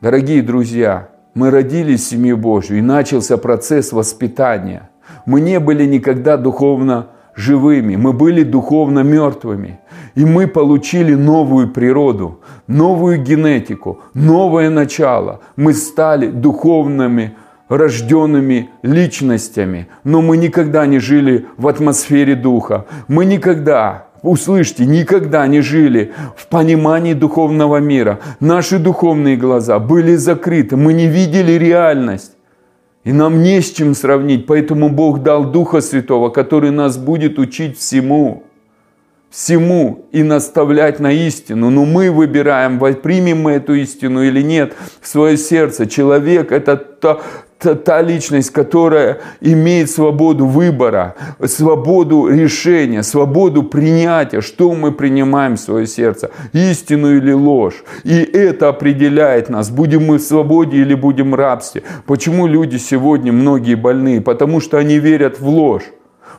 Дорогие 0.00 0.42
друзья, 0.42 1.08
мы 1.34 1.50
родились 1.50 2.02
в 2.02 2.10
семье 2.10 2.34
Божью, 2.34 2.78
и 2.78 2.82
начался 2.82 3.36
процесс 3.36 3.92
воспитания. 3.92 4.90
Мы 5.24 5.40
не 5.40 5.60
были 5.60 5.86
никогда 5.86 6.36
духовно 6.36 7.06
живыми, 7.36 7.94
мы 7.94 8.12
были 8.12 8.42
духовно 8.42 9.00
мертвыми. 9.04 9.78
И 10.16 10.24
мы 10.24 10.46
получили 10.48 11.14
новую 11.14 11.70
природу, 11.70 12.40
новую 12.66 13.22
генетику, 13.22 14.00
новое 14.14 14.68
начало. 14.68 15.40
Мы 15.56 15.74
стали 15.74 16.26
духовными 16.26 17.36
рожденными 17.68 18.68
личностями, 18.82 19.86
но 20.04 20.20
мы 20.20 20.36
никогда 20.36 20.86
не 20.86 20.98
жили 20.98 21.46
в 21.56 21.68
атмосфере 21.68 22.34
духа. 22.34 22.84
Мы 23.08 23.24
никогда 23.24 24.08
услышьте, 24.22 24.86
никогда 24.86 25.46
не 25.46 25.60
жили 25.60 26.12
в 26.36 26.46
понимании 26.46 27.14
духовного 27.14 27.78
мира. 27.78 28.20
Наши 28.40 28.78
духовные 28.78 29.36
глаза 29.36 29.78
были 29.78 30.14
закрыты, 30.16 30.76
мы 30.76 30.92
не 30.92 31.06
видели 31.06 31.52
реальность. 31.52 32.32
И 33.04 33.12
нам 33.12 33.42
не 33.42 33.60
с 33.60 33.72
чем 33.72 33.94
сравнить, 33.94 34.46
поэтому 34.46 34.88
Бог 34.88 35.22
дал 35.22 35.44
Духа 35.44 35.80
Святого, 35.80 36.28
который 36.28 36.70
нас 36.70 36.96
будет 36.96 37.36
учить 37.38 37.76
всему, 37.76 38.44
всему 39.28 40.06
и 40.12 40.22
наставлять 40.22 41.00
на 41.00 41.10
истину. 41.10 41.70
Но 41.70 41.84
мы 41.84 42.12
выбираем, 42.12 42.78
примем 42.78 43.42
мы 43.42 43.52
эту 43.52 43.74
истину 43.74 44.22
или 44.22 44.40
нет 44.40 44.74
в 45.00 45.08
свое 45.08 45.36
сердце. 45.36 45.86
Человек– 45.86 46.52
это 46.52 46.76
та, 47.62 47.74
та 47.74 48.02
личность, 48.02 48.50
которая 48.50 49.20
имеет 49.40 49.90
свободу 49.90 50.46
выбора, 50.46 51.14
свободу 51.46 52.28
решения, 52.28 53.02
свободу 53.02 53.62
принятия, 53.62 54.40
что 54.40 54.74
мы 54.74 54.92
принимаем 54.92 55.54
в 55.54 55.60
свое 55.60 55.86
сердце, 55.86 56.30
истину 56.52 57.16
или 57.16 57.32
ложь. 57.32 57.84
И 58.04 58.14
это 58.14 58.68
определяет 58.68 59.48
нас, 59.48 59.70
будем 59.70 60.06
мы 60.06 60.18
в 60.18 60.22
свободе 60.22 60.78
или 60.78 60.94
будем 60.94 61.30
в 61.30 61.34
рабстве. 61.34 61.82
Почему 62.06 62.46
люди 62.46 62.76
сегодня 62.76 63.32
многие 63.32 63.76
больные? 63.76 64.20
Потому 64.20 64.60
что 64.60 64.78
они 64.78 64.98
верят 64.98 65.40
в 65.40 65.48
ложь. 65.48 65.84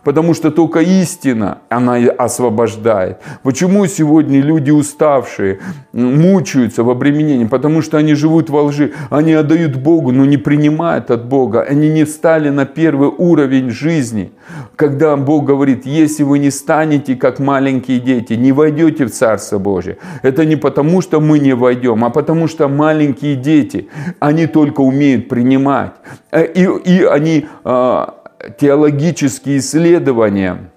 Потому 0.03 0.33
что 0.33 0.51
только 0.51 0.79
истина, 0.79 1.59
она 1.69 1.95
освобождает. 2.17 3.17
Почему 3.43 3.87
сегодня 3.87 4.41
люди 4.41 4.71
уставшие, 4.71 5.59
мучаются 5.93 6.83
в 6.83 6.89
обременении? 6.89 7.45
Потому 7.45 7.81
что 7.81 7.97
они 7.97 8.13
живут 8.13 8.49
во 8.49 8.63
лжи, 8.63 8.93
они 9.09 9.33
отдают 9.33 9.75
Богу, 9.75 10.11
но 10.11 10.25
не 10.25 10.37
принимают 10.37 11.11
от 11.11 11.25
Бога. 11.25 11.61
Они 11.61 11.89
не 11.89 12.03
встали 12.03 12.49
на 12.49 12.65
первый 12.65 13.09
уровень 13.09 13.69
жизни, 13.69 14.31
когда 14.75 15.15
Бог 15.15 15.45
говорит, 15.45 15.85
если 15.85 16.23
вы 16.23 16.39
не 16.39 16.51
станете 16.51 17.15
как 17.15 17.39
маленькие 17.39 17.99
дети, 17.99 18.33
не 18.33 18.51
войдете 18.51 19.05
в 19.05 19.11
Царство 19.11 19.59
Божие. 19.59 19.97
Это 20.21 20.45
не 20.45 20.55
потому, 20.55 21.01
что 21.01 21.19
мы 21.19 21.39
не 21.39 21.53
войдем, 21.53 22.03
а 22.03 22.09
потому 22.09 22.47
что 22.47 22.67
маленькие 22.67 23.35
дети, 23.35 23.87
они 24.19 24.47
только 24.47 24.81
умеют 24.81 25.29
принимать. 25.29 25.91
Э, 26.31 26.45
и, 26.45 26.67
и 26.85 27.03
они 27.03 27.45
а, 27.63 28.22
теологические 28.59 29.59
исследования 29.59 30.71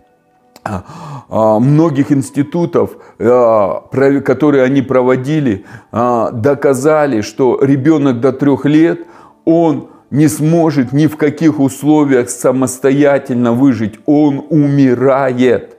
а, 0.64 0.84
а, 1.28 1.58
многих 1.60 2.12
институтов, 2.12 2.96
а, 3.18 3.88
которые 4.24 4.64
они 4.64 4.82
проводили, 4.82 5.64
доказали, 5.92 7.20
что 7.20 7.58
ребенок 7.62 8.20
до 8.20 8.32
трех 8.32 8.64
лет, 8.64 9.06
он 9.44 9.88
не 10.10 10.28
сможет 10.28 10.92
ни 10.92 11.06
в 11.06 11.16
каких 11.16 11.60
условиях 11.60 12.30
самостоятельно 12.30 13.52
выжить. 13.52 13.98
Он 14.06 14.44
умирает. 14.50 15.75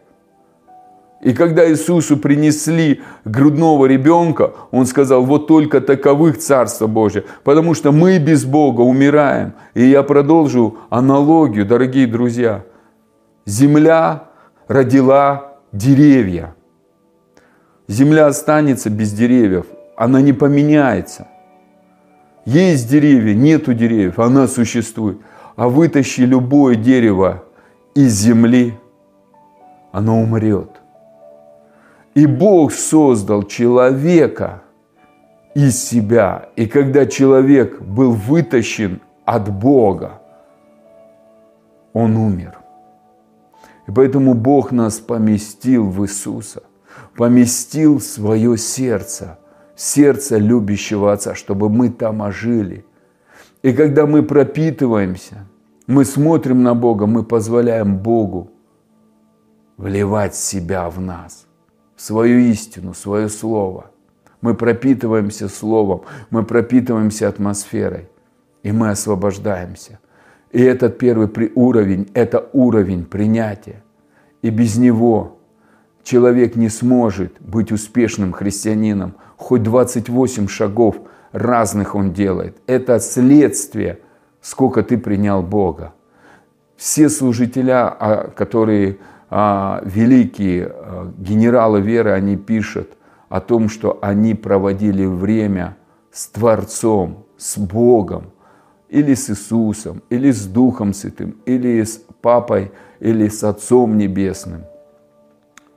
И 1.28 1.34
когда 1.34 1.70
Иисусу 1.70 2.16
принесли 2.16 3.02
грудного 3.26 3.86
ребенка, 3.86 4.54
Он 4.72 4.86
сказал, 4.86 5.26
вот 5.26 5.46
только 5.46 5.82
таковых 5.82 6.38
Царство 6.38 6.88
Божие, 6.88 7.26
потому 7.44 7.74
что 7.74 7.92
мы 7.92 8.18
без 8.18 8.46
Бога 8.46 8.80
умираем. 8.80 9.52
И 9.74 9.84
я 9.84 10.04
продолжу 10.04 10.78
аналогию, 10.90 11.66
дорогие 11.66 12.08
друзья. 12.08 12.64
Земля 13.46 14.30
родила 14.70 15.58
деревья. 15.74 16.56
Земля 17.90 18.28
останется 18.28 18.90
без 18.90 19.12
деревьев, 19.12 19.66
она 19.98 20.22
не 20.22 20.32
поменяется. 20.32 21.28
Есть 22.46 22.90
деревья, 22.90 23.36
нету 23.36 23.74
деревьев, 23.74 24.18
она 24.18 24.48
существует. 24.48 25.18
А 25.58 25.68
вытащи 25.68 26.22
любое 26.22 26.76
дерево 26.76 27.44
из 27.96 28.14
земли, 28.14 28.76
оно 29.92 30.22
умрет. 30.22 30.77
И 32.18 32.26
Бог 32.26 32.74
создал 32.74 33.44
человека 33.44 34.64
из 35.54 35.80
себя. 35.80 36.50
И 36.56 36.66
когда 36.66 37.06
человек 37.06 37.80
был 37.80 38.14
вытащен 38.14 39.02
от 39.24 39.54
Бога, 39.54 40.20
он 41.94 42.18
умер. 42.18 42.58
И 43.88 43.92
поэтому 43.92 44.34
Бог 44.34 44.72
нас 44.72 44.98
поместил 44.98 45.92
в 45.92 46.06
Иисуса, 46.06 46.64
поместил 47.16 48.00
в 48.00 48.04
свое 48.04 48.58
сердце, 48.58 49.38
сердце 49.76 50.38
любящего 50.38 51.14
Отца, 51.14 51.36
чтобы 51.36 51.70
мы 51.70 51.90
там 51.92 52.24
ожили. 52.24 52.84
И 53.62 53.74
когда 53.74 54.08
мы 54.08 54.24
пропитываемся, 54.24 55.46
мы 55.86 56.04
смотрим 56.04 56.64
на 56.64 56.74
Бога, 56.74 57.06
мы 57.06 57.24
позволяем 57.24 58.00
Богу 58.00 58.50
вливать 59.78 60.34
себя 60.34 60.90
в 60.90 61.00
нас 61.00 61.47
свою 61.98 62.40
истину, 62.40 62.94
свое 62.94 63.28
слово. 63.28 63.92
Мы 64.40 64.54
пропитываемся 64.54 65.50
словом, 65.50 66.04
мы 66.30 66.44
пропитываемся 66.44 67.28
атмосферой, 67.28 68.08
и 68.64 68.72
мы 68.72 68.92
освобождаемся. 68.92 70.00
И 70.52 70.62
этот 70.62 70.98
первый 70.98 71.30
уровень– 71.56 72.10
это 72.14 72.48
уровень 72.54 73.04
принятия. 73.04 73.84
И 74.42 74.50
без 74.50 74.78
него 74.78 75.40
человек 76.04 76.56
не 76.56 76.70
сможет 76.70 77.34
быть 77.42 77.72
успешным 77.72 78.32
христианином. 78.32 79.16
Хоть 79.36 79.64
28 79.64 80.48
шагов 80.48 80.96
разных 81.32 81.96
он 81.96 82.14
делает. 82.14 82.58
Это 82.68 83.00
следствие, 83.00 84.00
сколько 84.42 84.84
ты 84.84 84.98
принял 84.98 85.42
Бога. 85.42 85.94
Все 86.78 87.10
служителя, 87.10 87.90
а, 87.90 88.30
которые 88.30 89.00
великие 89.30 90.68
а, 90.68 91.14
генералы 91.18 91.82
веры, 91.82 92.12
они 92.12 92.38
пишут 92.38 92.98
о 93.30 93.42
том, 93.42 93.70
что 93.70 94.00
они 94.02 94.34
проводили 94.34 95.06
время 95.06 95.78
с 96.12 96.28
Творцом, 96.28 97.26
с 97.38 97.58
Богом, 97.58 98.32
или 98.90 99.14
с 99.14 99.30
Иисусом, 99.30 100.02
или 100.10 100.32
с 100.32 100.46
Духом 100.46 100.94
Святым, 100.94 101.36
или 101.46 101.84
с 101.84 102.02
Папой, 102.22 102.72
или 103.00 103.28
с 103.28 103.44
Отцом 103.44 103.98
Небесным. 103.98 104.64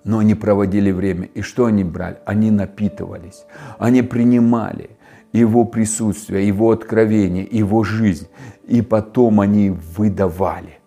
Но 0.04 0.18
они 0.18 0.34
проводили 0.34 0.92
время. 0.92 1.28
И 1.34 1.42
что 1.42 1.66
они 1.66 1.84
брали? 1.84 2.18
Они 2.24 2.50
напитывались. 2.50 3.44
Они 3.78 4.02
принимали 4.02 4.90
Его 5.32 5.64
присутствие, 5.64 6.46
Его 6.46 6.70
откровение, 6.70 7.46
Его 7.50 7.84
жизнь. 7.84 8.28
И 8.66 8.80
потом 8.80 9.40
они 9.40 9.70
выдавали. 9.70 10.79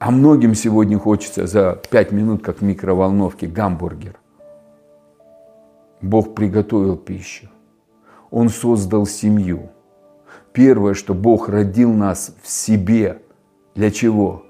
А 0.00 0.10
многим 0.10 0.54
сегодня 0.54 0.98
хочется 0.98 1.46
за 1.46 1.78
пять 1.90 2.10
минут, 2.10 2.42
как 2.42 2.60
в 2.60 2.64
микроволновке, 2.64 3.46
гамбургер. 3.46 4.18
Бог 6.00 6.34
приготовил 6.34 6.96
пищу. 6.96 7.50
Он 8.30 8.48
создал 8.48 9.04
семью. 9.04 9.68
Первое, 10.54 10.94
что 10.94 11.12
Бог 11.12 11.50
родил 11.50 11.92
нас 11.92 12.34
в 12.42 12.48
себе. 12.48 13.20
Для 13.74 13.90
чего? 13.90 14.46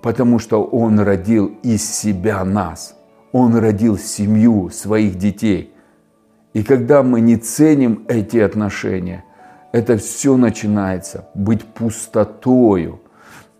Потому 0.00 0.38
что 0.38 0.64
Он 0.64 0.98
родил 0.98 1.58
из 1.62 1.86
себя 1.86 2.42
нас. 2.42 2.96
Он 3.32 3.56
родил 3.56 3.98
семью 3.98 4.70
своих 4.70 5.18
детей. 5.18 5.74
И 6.54 6.62
когда 6.62 7.02
мы 7.02 7.20
не 7.20 7.36
ценим 7.36 8.06
эти 8.08 8.38
отношения, 8.38 9.26
это 9.72 9.98
все 9.98 10.38
начинается 10.38 11.28
быть 11.34 11.62
пустотою– 11.64 13.02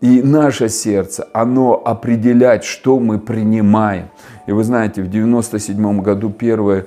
и 0.05 0.21
наше 0.23 0.69
сердце, 0.69 1.27
оно 1.33 1.81
определяет, 1.83 2.63
что 2.63 3.01
мы 3.01 3.19
принимаем. 3.19 4.11
И 4.47 4.53
вы 4.53 4.63
знаете, 4.63 5.03
в 5.03 5.09
97 5.09 6.03
году 6.03 6.29
первое 6.29 6.85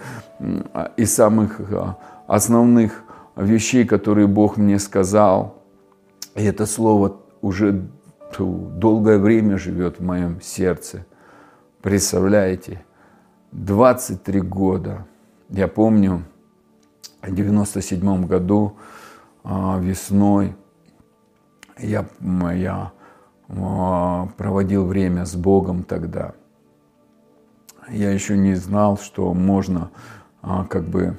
из 0.97 1.15
самых 1.15 1.59
а, 1.59 1.97
основных 2.27 3.03
вещей, 3.35 3.85
которые 3.85 4.27
Бог 4.27 4.57
мне 4.57 4.77
сказал, 4.77 5.63
и 6.35 6.43
это 6.43 6.67
слово 6.67 7.17
уже 7.41 7.87
долгое 8.37 9.17
время 9.17 9.57
живет 9.57 9.97
в 9.97 10.03
моем 10.03 10.39
сердце. 10.39 11.03
Представляете, 11.81 12.85
23 13.51 14.41
года. 14.41 15.07
Я 15.49 15.67
помню, 15.67 16.21
в 17.23 17.33
97 17.33 18.27
году 18.27 18.73
а, 19.43 19.79
весной 19.79 20.55
я, 21.79 22.05
я 22.53 22.91
проводил 23.47 24.85
время 24.85 25.25
с 25.25 25.35
Богом 25.35 25.83
тогда. 25.83 26.33
Я 27.89 28.11
еще 28.11 28.37
не 28.37 28.55
знал, 28.55 28.97
что 28.97 29.33
можно 29.33 29.91
а, 30.41 30.65
как 30.65 30.83
бы 30.83 31.17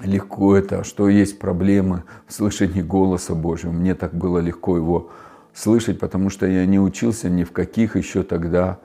легко 0.00 0.56
это, 0.56 0.84
что 0.84 1.08
есть 1.08 1.40
проблемы 1.40 2.04
в 2.28 2.32
слышании 2.32 2.82
голоса 2.82 3.34
Божьего. 3.34 3.72
Мне 3.72 3.96
так 3.96 4.14
было 4.14 4.38
легко 4.38 4.76
его 4.76 5.10
слышать, 5.52 5.98
потому 5.98 6.30
что 6.30 6.46
я 6.46 6.64
не 6.66 6.78
учился 6.78 7.28
ни 7.28 7.42
в 7.42 7.50
каких 7.50 7.96
еще 7.96 8.22
тогда 8.22 8.78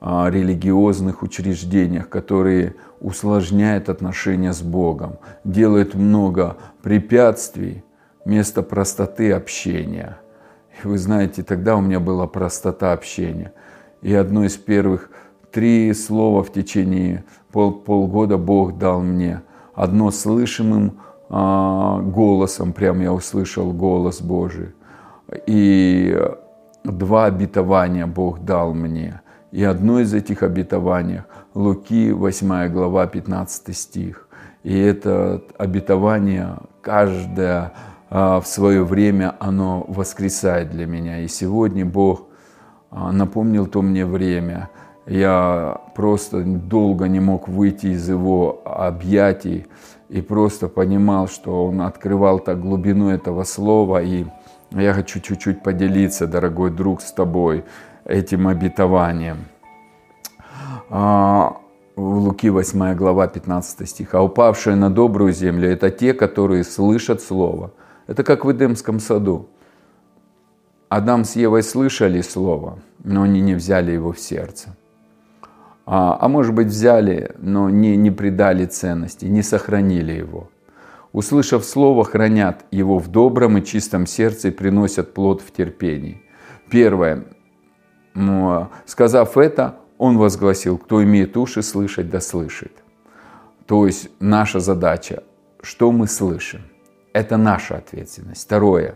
а, 0.00 0.30
религиозных 0.30 1.22
учреждениях, 1.22 2.08
которые 2.08 2.76
усложняют 3.00 3.90
отношения 3.90 4.54
с 4.54 4.62
Богом, 4.62 5.18
делают 5.44 5.94
много 5.94 6.56
препятствий 6.82 7.84
вместо 8.24 8.62
простоты 8.62 9.32
общения– 9.32 10.18
и 10.82 10.86
вы 10.86 10.98
знаете, 10.98 11.42
тогда 11.42 11.76
у 11.76 11.80
меня 11.80 12.00
была 12.00 12.26
простота 12.26 12.92
общения. 12.92 13.52
И 14.02 14.14
одно 14.14 14.44
из 14.44 14.56
первых 14.56 15.10
три 15.50 15.92
слова 15.92 16.42
в 16.42 16.52
течение 16.52 17.24
пол, 17.52 17.72
полгода 17.72 18.36
Бог 18.36 18.78
дал 18.78 19.00
мне. 19.00 19.42
Одно 19.74 20.10
слышимым 20.10 21.00
а, 21.28 22.00
голосом, 22.00 22.72
прям 22.72 23.00
я 23.00 23.12
услышал 23.12 23.72
голос 23.72 24.20
Божий. 24.20 24.74
И 25.46 26.18
два 26.84 27.26
обетования 27.26 28.06
Бог 28.06 28.44
дал 28.44 28.74
мне. 28.74 29.20
И 29.50 29.64
одно 29.64 30.00
из 30.00 30.12
этих 30.14 30.42
обетований 30.42 31.22
Луки 31.54 32.12
8 32.12 32.68
глава 32.68 33.06
15 33.06 33.76
стих. 33.76 34.28
И 34.62 34.78
это 34.78 35.42
обетование 35.56 36.56
каждое 36.82 37.72
в 38.10 38.44
свое 38.44 38.84
время 38.84 39.34
оно 39.38 39.84
воскресает 39.88 40.70
для 40.70 40.86
меня. 40.86 41.20
И 41.20 41.28
сегодня 41.28 41.84
Бог 41.84 42.28
а, 42.90 43.12
напомнил 43.12 43.66
то 43.66 43.82
мне 43.82 44.06
время. 44.06 44.70
Я 45.06 45.80
просто 45.94 46.42
долго 46.42 47.08
не 47.08 47.20
мог 47.20 47.48
выйти 47.48 47.88
из 47.88 48.08
его 48.08 48.62
объятий 48.64 49.66
и 50.08 50.20
просто 50.20 50.68
понимал, 50.68 51.28
что 51.28 51.66
он 51.66 51.82
открывал 51.82 52.38
так 52.38 52.60
глубину 52.60 53.10
этого 53.10 53.44
слова. 53.44 54.02
И 54.02 54.26
Я 54.70 54.92
хочу 54.92 55.20
чуть-чуть 55.20 55.62
поделиться, 55.62 56.26
дорогой 56.26 56.70
друг, 56.70 57.00
с 57.00 57.12
тобой 57.12 57.64
этим 58.04 58.48
обетованием. 58.48 59.38
А, 60.90 61.56
в 61.96 62.18
Луки 62.18 62.50
8 62.50 62.94
глава 62.94 63.28
15 63.28 63.88
стих. 63.88 64.14
«А 64.14 64.22
упавшие 64.22 64.76
на 64.76 64.90
добрую 64.90 65.32
землю– 65.32 65.68
это 65.70 65.90
те, 65.90 66.14
которые 66.14 66.64
слышат 66.64 67.22
Слово». 67.22 67.70
Это 68.08 68.24
как 68.24 68.44
в 68.44 68.50
Эдемском 68.50 68.98
саду. 68.98 69.48
Адам 70.88 71.24
с 71.24 71.36
Евой 71.36 71.62
слышали 71.62 72.22
Слово, 72.22 72.78
но 73.04 73.22
они 73.22 73.40
не 73.40 73.54
взяли 73.54 73.92
его 73.92 74.12
в 74.12 74.18
сердце. 74.18 74.74
А, 75.84 76.18
а 76.20 76.28
может 76.28 76.54
быть 76.54 76.68
взяли, 76.68 77.34
но 77.38 77.68
не, 77.70 77.96
не 77.96 78.10
придали 78.10 78.64
ценности, 78.64 79.26
не 79.26 79.42
сохранили 79.42 80.12
его. 80.12 80.50
Услышав 81.12 81.64
Слово, 81.64 82.04
хранят 82.04 82.64
его 82.70 82.98
в 82.98 83.08
добром 83.08 83.58
и 83.58 83.64
чистом 83.64 84.06
сердце 84.06 84.48
и 84.48 84.52
приносят 84.52 85.12
плод 85.12 85.42
в 85.42 85.52
терпении. 85.52 86.22
Первое. 86.70 87.24
Сказав 88.86 89.36
это, 89.36 89.76
он 89.98 90.16
возгласил, 90.16 90.78
кто 90.78 91.04
имеет 91.04 91.36
уши 91.36 91.62
слышать, 91.62 92.08
да 92.08 92.20
слышит. 92.20 92.72
То 93.66 93.86
есть 93.86 94.08
наша 94.18 94.60
задача, 94.60 95.22
что 95.60 95.92
мы 95.92 96.06
слышим, 96.06 96.62
это 97.18 97.36
наша 97.36 97.78
ответственность. 97.78 98.44
Второе, 98.44 98.94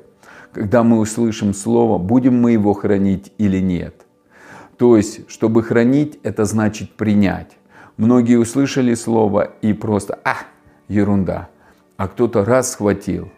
когда 0.52 0.84
мы 0.84 1.00
услышим 1.00 1.54
Слово, 1.54 1.98
будем 1.98 2.40
мы 2.40 2.52
его 2.52 2.72
хранить 2.72 3.32
или 3.38 3.58
нет. 3.58 4.06
То 4.76 4.96
есть, 4.96 5.28
чтобы 5.28 5.62
хранить, 5.62 6.20
это 6.22 6.44
значит 6.44 6.92
принять. 6.92 7.58
Многие 7.96 8.36
услышали 8.36 8.94
Слово 8.94 9.52
и 9.60 9.72
просто, 9.72 10.18
а, 10.24 10.36
ерунда. 10.88 11.48
А 11.96 12.06
кто-то 12.08 12.44
раз 12.44 12.72
схватил 12.72 13.28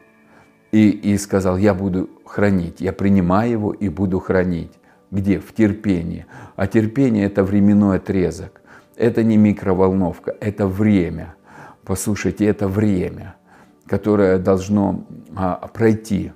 и, 0.71 0.91
и 0.91 1.17
сказал, 1.17 1.57
я 1.57 1.73
буду 1.73 2.11
хранить, 2.27 2.81
я 2.81 2.93
принимаю 2.93 3.51
его 3.51 3.73
и 3.73 3.89
буду 3.89 4.21
хранить. 4.21 4.73
Где? 5.11 5.39
В 5.39 5.55
терпении. 5.55 6.27
А 6.57 6.67
терпение– 6.67 7.25
это 7.27 7.43
временной 7.43 7.97
отрезок. 7.97 8.61
Это 8.97 9.23
не 9.23 9.37
микроволновка, 9.37 10.37
это 10.41 10.67
время. 10.67 11.35
Послушайте, 11.85 12.47
это 12.47 12.69
время, 12.69 13.35
которое 13.87 14.39
должно 14.39 15.07
а, 15.37 15.69
пройти 15.73 16.33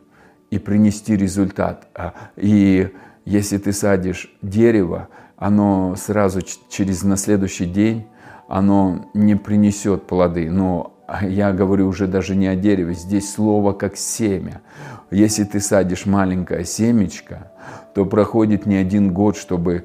и 0.50 0.58
принести 0.58 1.16
результат. 1.16 1.88
А, 1.94 2.14
и 2.36 2.92
если 3.24 3.58
ты 3.58 3.72
садишь 3.72 4.34
дерево, 4.42 5.08
оно 5.36 5.94
сразу 5.96 6.40
через 6.68 7.02
на 7.02 7.16
следующий 7.16 7.66
день 7.66 8.06
оно 8.48 9.10
не 9.14 9.36
принесет 9.36 10.06
плоды, 10.06 10.50
но 10.50 10.98
я 11.22 11.52
говорю 11.52 11.88
уже 11.88 12.06
даже 12.06 12.34
не 12.34 12.46
о 12.48 12.56
дереве, 12.56 12.94
здесь 12.94 13.32
слово 13.32 13.72
как 13.72 13.96
семя. 13.96 14.62
Если 15.10 15.44
ты 15.44 15.60
садишь 15.60 16.06
маленькое 16.06 16.64
семечко, 16.64 17.52
то 17.94 18.04
проходит 18.04 18.66
не 18.66 18.76
один 18.76 19.12
год, 19.12 19.36
чтобы 19.36 19.84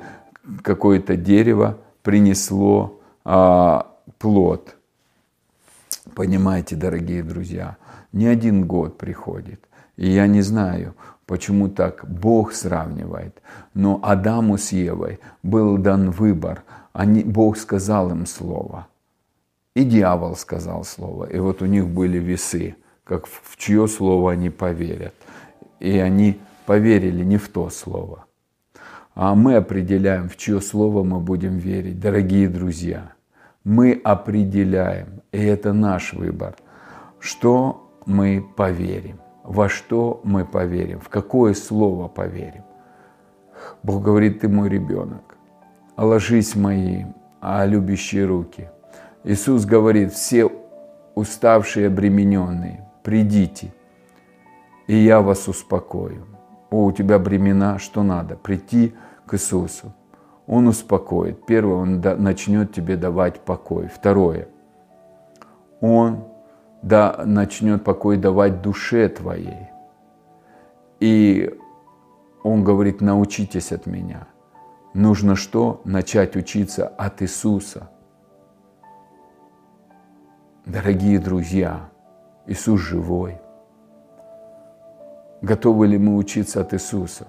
какое-то 0.61 1.15
дерево 1.15 1.77
принесло 2.01 2.99
а, 3.23 3.87
плод. 4.17 4.75
Понимаете, 6.15 6.75
дорогие 6.75 7.23
друзья, 7.23 7.77
не 8.11 8.27
один 8.27 8.65
год 8.65 8.97
приходит. 8.97 9.67
И 9.97 10.09
я 10.09 10.27
не 10.27 10.41
знаю, 10.41 10.95
почему 11.25 11.69
так 11.69 12.05
Бог 12.07 12.53
сравнивает. 12.53 13.41
Но 13.73 13.99
Адаму 14.03 14.57
с 14.57 14.71
Евой 14.71 15.19
был 15.41 15.77
дан 15.77 16.11
выбор. 16.11 16.63
Они, 16.93 17.23
Бог 17.23 17.57
сказал 17.57 18.11
им 18.11 18.25
слово. 18.25 18.87
И 19.75 19.83
дьявол 19.83 20.35
сказал 20.35 20.83
слово. 20.83 21.25
И 21.25 21.39
вот 21.39 21.61
у 21.61 21.65
них 21.65 21.87
были 21.87 22.19
весы, 22.19 22.75
как 23.03 23.25
в 23.25 23.57
чье 23.57 23.87
слово 23.87 24.33
они 24.33 24.49
поверят. 24.51 25.15
И 25.79 25.97
они 25.97 26.39
поверили 26.65 27.23
не 27.23 27.37
в 27.37 27.49
то 27.49 27.69
слово. 27.69 28.25
А 29.15 29.35
мы 29.35 29.55
определяем, 29.55 30.29
в 30.29 30.37
чье 30.37 30.61
слово 30.61 31.03
мы 31.03 31.19
будем 31.19 31.57
верить. 31.57 31.99
Дорогие 31.99 32.47
друзья, 32.49 33.13
мы 33.63 33.99
определяем, 34.03 35.21
и 35.31 35.43
это 35.43 35.73
наш 35.73 36.13
выбор, 36.13 36.55
что 37.19 37.91
мы 38.05 38.45
поверим, 38.55 39.19
во 39.43 39.69
что 39.69 40.21
мы 40.23 40.45
поверим, 40.45 40.99
в 40.99 41.09
какое 41.09 41.53
слово 41.53 42.07
поверим. 42.07 42.63
Бог 43.81 44.03
говорит, 44.03 44.41
ты 44.41 44.49
мой 44.49 44.69
ребенок, 44.69 45.37
ложись 45.97 46.55
мои 46.55 47.05
а 47.39 47.65
любящие 47.65 48.25
руки. 48.25 48.69
Иисус 49.25 49.65
говорит, 49.65 50.13
все 50.13 50.49
уставшие, 51.13 51.87
обремененные, 51.87 52.87
придите, 53.03 53.73
и 54.87 54.95
я 54.95 55.21
вас 55.21 55.47
успокою 55.47 56.25
о, 56.73 56.85
у 56.85 56.91
тебя 56.91 57.19
бремена, 57.19 57.77
что 57.77 58.01
надо? 58.01 58.35
Прийти 58.35 58.95
к 59.27 59.35
Иисусу. 59.35 59.93
Он 60.47 60.67
успокоит. 60.67 61.45
Первое, 61.45 61.75
Он 61.75 62.01
начнет 62.01 62.73
тебе 62.73 62.97
давать 62.97 63.39
покой. 63.39 63.87
Второе, 63.87 64.47
Он 65.79 66.25
да, 66.81 67.23
начнет 67.25 67.83
покой 67.83 68.17
давать 68.17 68.61
душе 68.61 69.07
твоей. 69.09 69.69
И 70.99 71.57
Он 72.43 72.63
говорит, 72.63 73.01
научитесь 73.01 73.71
от 73.71 73.85
меня. 73.85 74.27
Нужно 74.93 75.35
что? 75.35 75.81
Начать 75.85 76.35
учиться 76.35 76.87
от 76.87 77.21
Иисуса. 77.21 77.89
Дорогие 80.65 81.19
друзья, 81.19 81.89
Иисус 82.45 82.79
живой. 82.79 83.41
Готовы 85.41 85.87
ли 85.87 85.97
мы 85.97 86.15
учиться 86.15 86.61
от 86.61 86.73
Иисуса? 86.73 87.27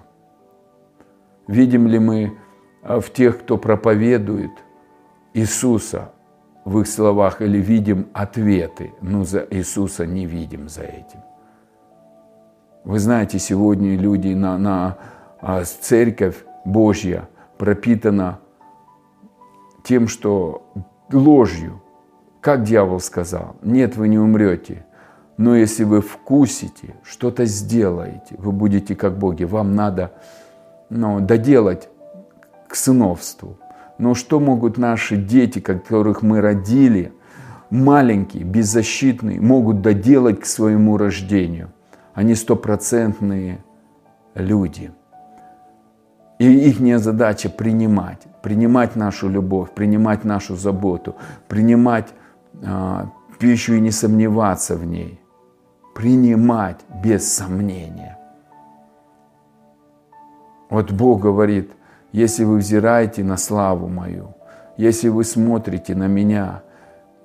Видим 1.47 1.87
ли 1.87 1.99
мы 1.99 2.37
в 2.85 3.09
тех, 3.11 3.39
кто 3.39 3.57
проповедует 3.57 4.51
Иисуса 5.33 6.11
в 6.63 6.79
их 6.79 6.87
словах, 6.87 7.41
или 7.41 7.57
видим 7.57 8.07
ответы, 8.13 8.93
но 9.01 9.23
за 9.23 9.45
Иисуса 9.49 10.05
не 10.05 10.25
видим 10.25 10.69
за 10.69 10.81
этим. 10.81 11.19
Вы 12.83 12.99
знаете, 12.99 13.39
сегодня 13.39 13.97
люди 13.97 14.33
на, 14.33 14.57
на 14.57 14.97
а, 15.41 15.63
церковь 15.63 16.43
Божья 16.63 17.27
пропитана 17.57 18.39
тем, 19.83 20.07
что 20.07 20.67
ложью. 21.11 21.81
Как 22.41 22.63
дьявол 22.63 22.99
сказал, 22.99 23.55
нет, 23.63 23.97
вы 23.97 24.07
не 24.07 24.19
умрете, 24.19 24.85
но 25.37 25.55
если 25.55 25.83
вы 25.83 26.01
вкусите, 26.01 26.95
что-то 27.03 27.45
сделаете, 27.45 28.35
вы 28.37 28.51
будете 28.51 28.95
как 28.95 29.17
боги. 29.17 29.43
Вам 29.43 29.75
надо 29.75 30.11
ну, 30.89 31.19
доделать 31.19 31.89
к 32.67 32.75
сыновству. 32.75 33.57
Но 33.97 34.13
что 34.13 34.39
могут 34.39 34.77
наши 34.77 35.15
дети, 35.15 35.59
которых 35.59 36.21
мы 36.21 36.41
родили, 36.41 37.13
маленькие, 37.69 38.43
беззащитные, 38.43 39.39
могут 39.39 39.81
доделать 39.81 40.41
к 40.41 40.45
своему 40.45 40.97
рождению? 40.97 41.71
Они 42.13 42.35
стопроцентные 42.35 43.63
люди. 44.33 44.91
И 46.39 46.45
их 46.45 46.99
задача 46.99 47.49
принимать, 47.49 48.23
принимать 48.41 48.95
нашу 48.95 49.29
любовь, 49.29 49.71
принимать 49.71 50.25
нашу 50.25 50.55
заботу, 50.55 51.15
принимать 51.47 52.09
э, 52.61 53.05
пищу 53.39 53.75
и 53.75 53.79
не 53.79 53.91
сомневаться 53.91 54.75
в 54.75 54.85
ней– 54.85 55.21
принимать 55.95 56.81
без 57.01 57.33
сомнения. 57.33 58.19
Вот 60.69 60.91
Бог 60.91 61.21
говорит, 61.21 61.71
если 62.11 62.43
вы 62.43 62.57
взираете 62.57 63.23
на 63.23 63.37
славу 63.37 63.87
мою, 63.87 64.35
если 64.77 65.09
вы 65.09 65.23
смотрите 65.23 65.95
на 65.95 66.07
меня, 66.07 66.63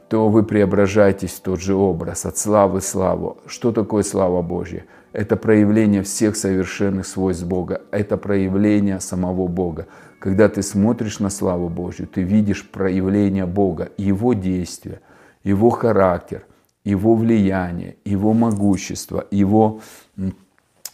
то 0.09 0.29
вы 0.29 0.43
преображаетесь 0.43 1.33
в 1.33 1.41
тот 1.41 1.61
же 1.61 1.75
образ, 1.75 2.27
от 2.27 2.37
славы 2.37 2.81
славу. 2.81 3.39
Что 3.47 3.73
такое 3.73 4.03
слава 4.03 4.43
Божья? 4.43 4.85
Это 5.13 5.37
проявление 5.37 6.03
всех 6.03 6.37
совершенных 6.37 7.07
свойств 7.07 7.45
Бога. 7.45 7.83
Это 7.91 8.17
проявление 8.17 9.01
самого 9.01 9.47
Бога. 9.47 9.87
Когда 10.19 10.49
ты 10.49 10.63
смотришь 10.63 11.21
на 11.21 11.31
славу 11.31 11.69
Божью, 11.69 12.07
ты 12.07 12.23
видишь 12.23 12.69
проявление 12.69 13.47
Бога, 13.47 13.91
Его 13.97 14.35
действия, 14.35 15.01
Его 15.45 15.71
характер, 15.71 16.45
его 16.85 17.15
влияние, 17.15 17.97
его 18.05 18.33
могущество, 18.33 19.27
его 19.31 19.81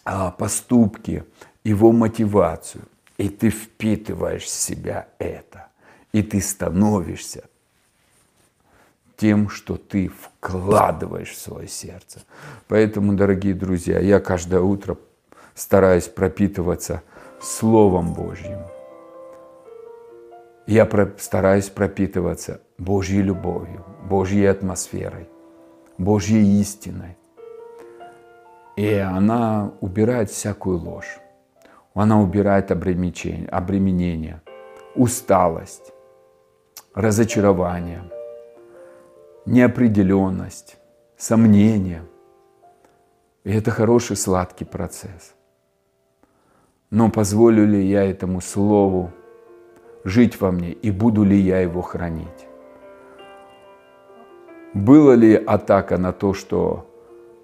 а, 0.03 0.31
поступки, 0.31 1.23
его 1.63 1.91
мотивацию. 1.91 2.83
И 3.17 3.29
ты 3.29 3.49
впитываешь 3.49 4.43
в 4.43 4.49
себя 4.49 5.07
это. 5.17 5.67
И 6.11 6.23
ты 6.23 6.39
становишься 6.41 7.45
тем, 9.17 9.49
что 9.49 9.77
ты 9.77 10.09
вкладываешь 10.09 11.31
в 11.31 11.37
свое 11.37 11.67
сердце. 11.67 12.21
Поэтому, 12.67 13.13
дорогие 13.13 13.55
друзья, 13.55 13.99
я 13.99 14.19
каждое 14.19 14.61
утро 14.61 14.97
стараюсь 15.55 16.07
пропитываться 16.07 17.01
Словом 17.41 18.13
Божьим. 18.13 18.59
Я 20.67 20.87
стараюсь 21.17 21.69
пропитываться 21.69 22.61
Божьей 22.77 23.21
любовью, 23.21 23.85
Божьей 24.03 24.45
атмосферой. 24.45 25.27
Божьей 25.97 26.61
истиной. 26.61 27.17
И 28.75 28.93
она 28.93 29.71
убирает 29.81 30.29
всякую 30.29 30.77
ложь. 30.77 31.19
Она 31.97 32.21
убирает 32.21 32.69
обременение, 32.71 33.49
обременение 33.49 34.41
усталость, 34.93 35.93
разочарование, 36.93 38.03
неопределенность, 39.47 40.77
сомнение. 41.17 42.03
И 43.43 43.51
это 43.51 43.71
хороший 43.71 44.15
сладкий 44.15 44.63
процесс. 44.63 45.33
Но 46.91 47.09
позволю 47.09 47.65
ли 47.65 47.83
я 47.83 48.03
этому 48.03 48.41
слову 48.41 49.11
жить 50.03 50.39
во 50.39 50.51
мне 50.51 50.73
и 50.73 50.91
буду 50.91 51.23
ли 51.23 51.35
я 51.35 51.61
его 51.61 51.81
хранить? 51.81 52.47
Была 54.75 55.15
ли 55.15 55.33
атака 55.33 55.97
на 55.97 56.13
то, 56.13 56.35
что 56.35 56.85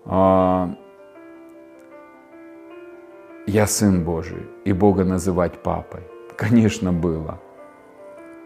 а, 0.05 0.75
я 3.45 3.67
сын 3.67 4.05
Божий 4.05 4.47
и 4.63 4.71
Бога 4.71 5.03
называть 5.03 5.61
папой? 5.61 6.01
Конечно, 6.37 6.93
было. 6.93 7.41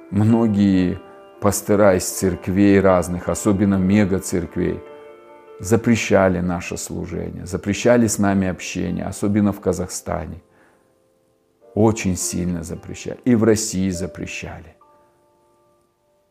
Многие 0.10 1.00
пастыра 1.40 1.96
из 1.96 2.06
церквей 2.06 2.80
разных, 2.80 3.30
особенно 3.30 3.76
мега-церквей, 3.76 4.82
запрещали 5.60 6.40
наше 6.40 6.78
служение, 6.78 7.46
запрещали 7.46 8.08
с 8.08 8.18
нами 8.18 8.48
общение, 8.48 9.06
особенно 9.06 9.52
в 9.52 9.60
Казахстане. 9.60 10.42
Очень 11.76 12.16
сильно 12.16 12.64
запрещали. 12.64 13.20
И 13.24 13.36
в 13.36 13.44
России 13.44 13.92
запрещали. 13.92 14.76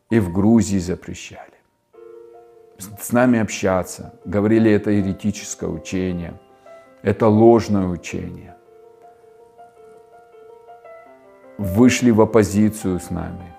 И 0.09 0.19
в 0.19 0.33
Грузии 0.33 0.79
запрещали. 0.79 1.53
С 2.77 3.13
нами 3.13 3.39
общаться. 3.39 4.19
Говорили, 4.25 4.69
это 4.69 4.91
еретическое 4.91 5.69
учение. 5.69 6.33
Это 7.01 7.27
ложное 7.27 7.87
учение 7.87 8.56
вышли 11.75 12.11
в 12.11 12.21
оппозицию 12.21 12.99
с 12.99 13.09
нами. 13.09 13.53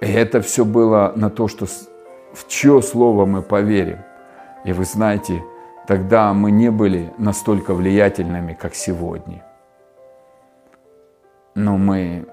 И 0.00 0.06
это 0.06 0.40
все 0.40 0.64
было 0.64 1.12
на 1.16 1.30
то, 1.30 1.48
что 1.48 1.66
в 1.66 2.46
чье 2.48 2.82
слово 2.82 3.26
мы 3.26 3.42
поверим. 3.42 3.98
И 4.64 4.72
вы 4.72 4.84
знаете, 4.84 5.42
тогда 5.86 6.32
мы 6.32 6.50
не 6.50 6.70
были 6.70 7.12
настолько 7.18 7.74
влиятельными, 7.74 8.54
как 8.54 8.74
сегодня. 8.74 9.44
Но 11.54 11.76
мы 11.76 12.26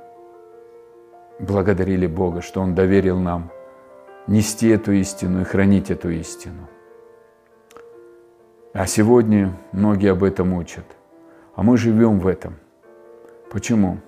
благодарили 1.39 2.07
Бога, 2.07 2.41
что 2.41 2.61
Он 2.61 2.75
доверил 2.75 3.19
нам 3.19 3.49
нести 4.27 4.69
эту 4.69 4.91
истину 4.91 5.41
и 5.41 5.43
хранить 5.43 5.91
эту 5.91 6.09
истину. 6.09 6.67
А 8.73 8.85
сегодня 8.87 9.53
многие 9.71 10.11
об 10.11 10.23
этом 10.23 10.53
учат. 10.53 10.85
А 11.55 11.63
мы 11.63 11.77
живем 11.77 12.19
в 12.19 12.27
этом. 12.27 12.55
Почему? 13.55 13.99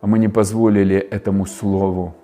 А 0.00 0.08
мы 0.08 0.18
не 0.18 0.26
позволили 0.26 0.96
этому 0.96 1.46
слову 1.46 2.16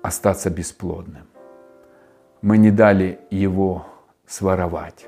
остаться 0.00 0.48
бесплодным. 0.48 1.26
Мы 2.40 2.56
не 2.56 2.70
дали 2.70 3.20
его 3.30 3.84
своровать. 4.26 5.06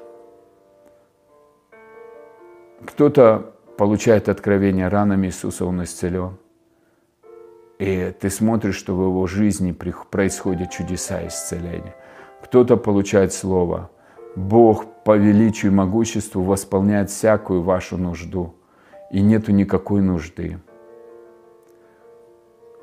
Кто-то 2.86 3.54
получает 3.78 4.28
откровение 4.28 4.88
ранами 4.88 5.28
Иисуса, 5.28 5.64
он 5.64 5.82
исцелен. 5.82 6.36
И 7.78 8.14
ты 8.20 8.28
смотришь, 8.28 8.76
что 8.76 8.94
в 8.94 9.00
его 9.00 9.26
жизни 9.26 9.72
происходят 9.72 10.70
чудеса 10.70 11.26
исцеления. 11.26 11.96
Кто-то 12.42 12.76
получает 12.76 13.32
слово– 13.32 13.90
Бог 14.35 14.87
по 15.05 15.16
величию 15.16 15.73
и 15.73 15.75
могуществу 15.75 16.42
восполняет 16.42 17.11
всякую 17.11 17.62
вашу 17.62 17.99
нужду, 17.99 18.55
и 19.11 19.21
нету 19.21 19.53
никакой 19.53 20.01
нужды. 20.01 20.59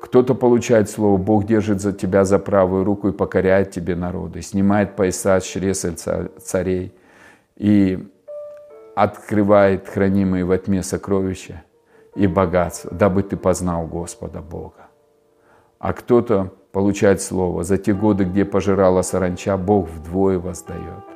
Кто-то 0.00 0.34
получает 0.34 0.88
слово, 0.88 1.18
Бог 1.18 1.44
держит 1.44 1.80
за 1.80 1.92
тебя 1.92 2.24
за 2.24 2.38
правую 2.38 2.84
руку 2.84 3.08
и 3.08 3.12
покоряет 3.12 3.70
тебе 3.70 3.96
народы, 3.96 4.40
снимает 4.42 4.96
пояса 4.96 5.40
с 5.40 5.44
чресель 5.44 5.96
царей 5.96 6.94
и 7.56 8.08
открывает 8.94 9.88
хранимые 9.88 10.44
во 10.44 10.56
тьме 10.56 10.82
сокровища 10.82 11.62
и 12.14 12.26
богатства, 12.26 12.90
дабы 12.92 13.22
ты 13.22 13.36
познал 13.36 13.86
Господа 13.86 14.40
Бога. 14.40 14.88
А 15.78 15.92
кто-то 15.92 16.52
получает 16.72 17.20
слово, 17.20 17.62
за 17.62 17.76
те 17.76 17.92
годы, 17.92 18.24
где 18.24 18.44
пожирала 18.44 19.02
саранча, 19.02 19.56
Бог 19.56 19.88
вдвое 19.88 20.38
воздает. 20.38 21.09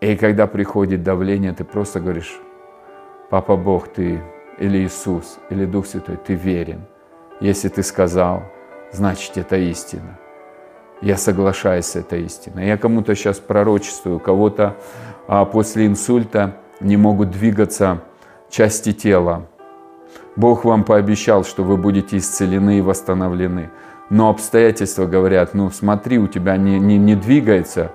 И 0.00 0.16
когда 0.16 0.46
приходит 0.46 1.02
давление, 1.02 1.52
ты 1.52 1.64
просто 1.64 2.00
говоришь, 2.00 2.40
Папа 3.30 3.56
Бог, 3.56 3.88
ты 3.88 4.22
или 4.58 4.78
Иисус, 4.78 5.38
или 5.50 5.66
Дух 5.66 5.86
Святой, 5.86 6.16
ты 6.16 6.34
верен. 6.34 6.80
Если 7.40 7.68
ты 7.68 7.82
сказал, 7.82 8.42
значит 8.90 9.36
это 9.36 9.56
истина. 9.56 10.18
Я 11.02 11.16
соглашаюсь 11.16 11.86
с 11.86 11.96
этой 11.96 12.24
истиной. 12.24 12.66
Я 12.66 12.76
кому-то 12.76 13.14
сейчас 13.14 13.38
пророчествую, 13.38 14.18
кого-то 14.18 14.76
а, 15.26 15.44
после 15.44 15.86
инсульта 15.86 16.56
не 16.80 16.96
могут 16.96 17.30
двигаться 17.30 18.02
части 18.48 18.92
тела. 18.92 19.46
Бог 20.34 20.64
вам 20.64 20.84
пообещал, 20.84 21.44
что 21.44 21.62
вы 21.62 21.76
будете 21.76 22.16
исцелены 22.16 22.78
и 22.78 22.82
восстановлены. 22.82 23.70
Но 24.10 24.30
обстоятельства 24.30 25.06
говорят, 25.06 25.52
ну 25.52 25.70
смотри, 25.70 26.18
у 26.18 26.28
тебя 26.28 26.56
не, 26.56 26.78
не, 26.78 26.96
не 26.96 27.14
двигается 27.14 27.92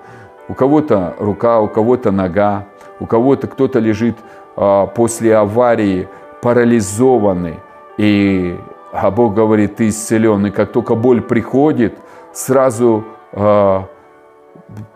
у 0.47 0.53
кого-то 0.53 1.15
рука, 1.19 1.60
у 1.60 1.67
кого-то 1.67 2.12
нога, 2.12 2.65
у 2.99 3.06
кого-то 3.06 3.47
кто-то 3.47 3.79
лежит 3.79 4.17
а, 4.56 4.86
после 4.88 5.36
аварии 5.36 6.08
парализованный. 6.41 7.60
И 7.97 8.58
а 8.91 9.10
Бог 9.10 9.34
говорит, 9.34 9.77
ты 9.77 9.89
исцелен. 9.89 10.45
И 10.45 10.51
как 10.51 10.71
только 10.71 10.95
боль 10.95 11.21
приходит, 11.21 11.97
сразу 12.32 13.03
а, 13.32 13.88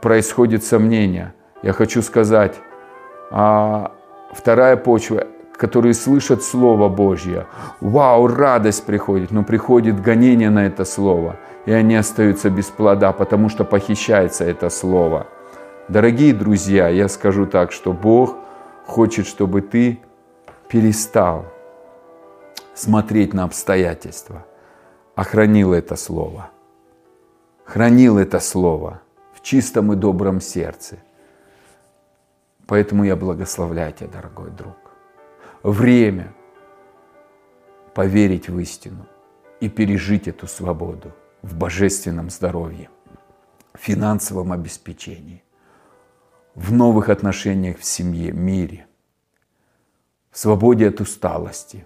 происходит 0.01 0.63
сомнение. 0.63 1.33
Я 1.63 1.73
хочу 1.73 2.03
сказать, 2.03 2.55
а, 3.31 3.91
вторая 4.31 4.77
почва, 4.77 5.25
которые 5.57 5.95
слышат 5.95 6.43
Слово 6.43 6.89
Божье. 6.89 7.47
Вау, 7.81 8.27
радость 8.27 8.85
приходит, 8.85 9.31
но 9.31 9.43
приходит 9.43 9.99
гонение 9.99 10.51
на 10.51 10.67
это 10.67 10.85
Слово. 10.85 11.37
И 11.65 11.71
они 11.71 11.95
остаются 11.95 12.51
без 12.51 12.65
плода, 12.65 13.11
потому 13.11 13.49
что 13.49 13.63
похищается 13.65 14.43
это 14.45 14.69
Слово. 14.69 15.25
Дорогие 15.87 16.33
друзья, 16.33 16.89
я 16.89 17.07
скажу 17.07 17.45
так, 17.45 17.71
что 17.71 17.93
Бог 17.93 18.35
хочет, 18.85 19.25
чтобы 19.25 19.61
ты 19.61 20.01
перестал 20.67 21.45
смотреть 22.75 23.33
на 23.33 23.45
обстоятельства, 23.45 24.45
а 25.15 25.23
хранил 25.23 25.71
это 25.71 25.95
слово. 25.95 26.51
Хранил 27.63 28.17
это 28.17 28.41
слово 28.41 29.01
в 29.33 29.41
чистом 29.41 29.93
и 29.93 29.95
добром 29.95 30.41
сердце. 30.41 30.97
Поэтому 32.65 33.05
я 33.05 33.15
благословляю 33.15 33.93
тебя, 33.93 34.09
дорогой 34.09 34.51
друг. 34.51 34.75
Время 35.63 36.33
поверить 37.93 38.49
в 38.49 38.59
истину 38.59 39.07
и 39.61 39.69
пережить 39.69 40.27
эту 40.27 40.47
свободу 40.47 41.13
в 41.41 41.55
божественном 41.55 42.29
здоровье, 42.29 42.89
финансовом 43.73 44.51
обеспечении 44.51 45.43
в 46.57 46.73
новых 46.73 47.09
отношениях 47.09 47.77
в 47.77 47.85
семье, 47.85 48.31
мире, 48.31 48.87
в 50.31 50.39
свободе 50.39 50.87
от 50.87 50.99
усталости, 50.99 51.85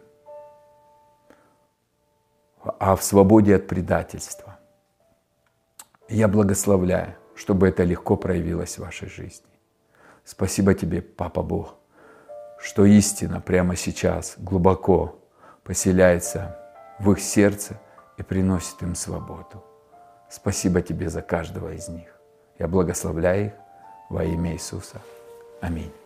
а 2.80 2.96
в 2.96 3.04
свободе 3.04 3.58
от 3.58 3.68
предательства. 3.68 4.60
Я 6.08 6.30
благословляю, 6.30 7.16
чтобы 7.36 7.68
это 7.68 7.84
легко 7.84 8.16
проявилось 8.16 8.78
в 8.78 8.82
вашей 8.82 9.10
жизни. 9.10 9.52
Спасибо 10.24 10.74
тебе, 10.74 11.02
Папа 11.02 11.44
Бог, 11.44 11.76
что 12.58 12.86
истина 12.86 13.42
прямо 13.42 13.76
сейчас 13.76 14.36
глубоко 14.38 15.20
поселяется 15.64 16.58
в 16.98 17.12
их 17.12 17.20
сердце 17.20 17.78
и 18.18 18.24
приносит 18.24 18.82
им 18.84 18.96
свободу. 18.96 19.66
Спасибо 20.30 20.82
тебе 20.82 21.10
за 21.10 21.22
каждого 21.22 21.74
из 21.74 21.90
них. 21.90 22.18
Я 22.58 22.70
благословляю 22.70 23.48
их 23.48 23.54
во 24.12 24.26
имя 24.26 24.54
Иисуса. 24.54 25.02
Аминь. 25.62 26.01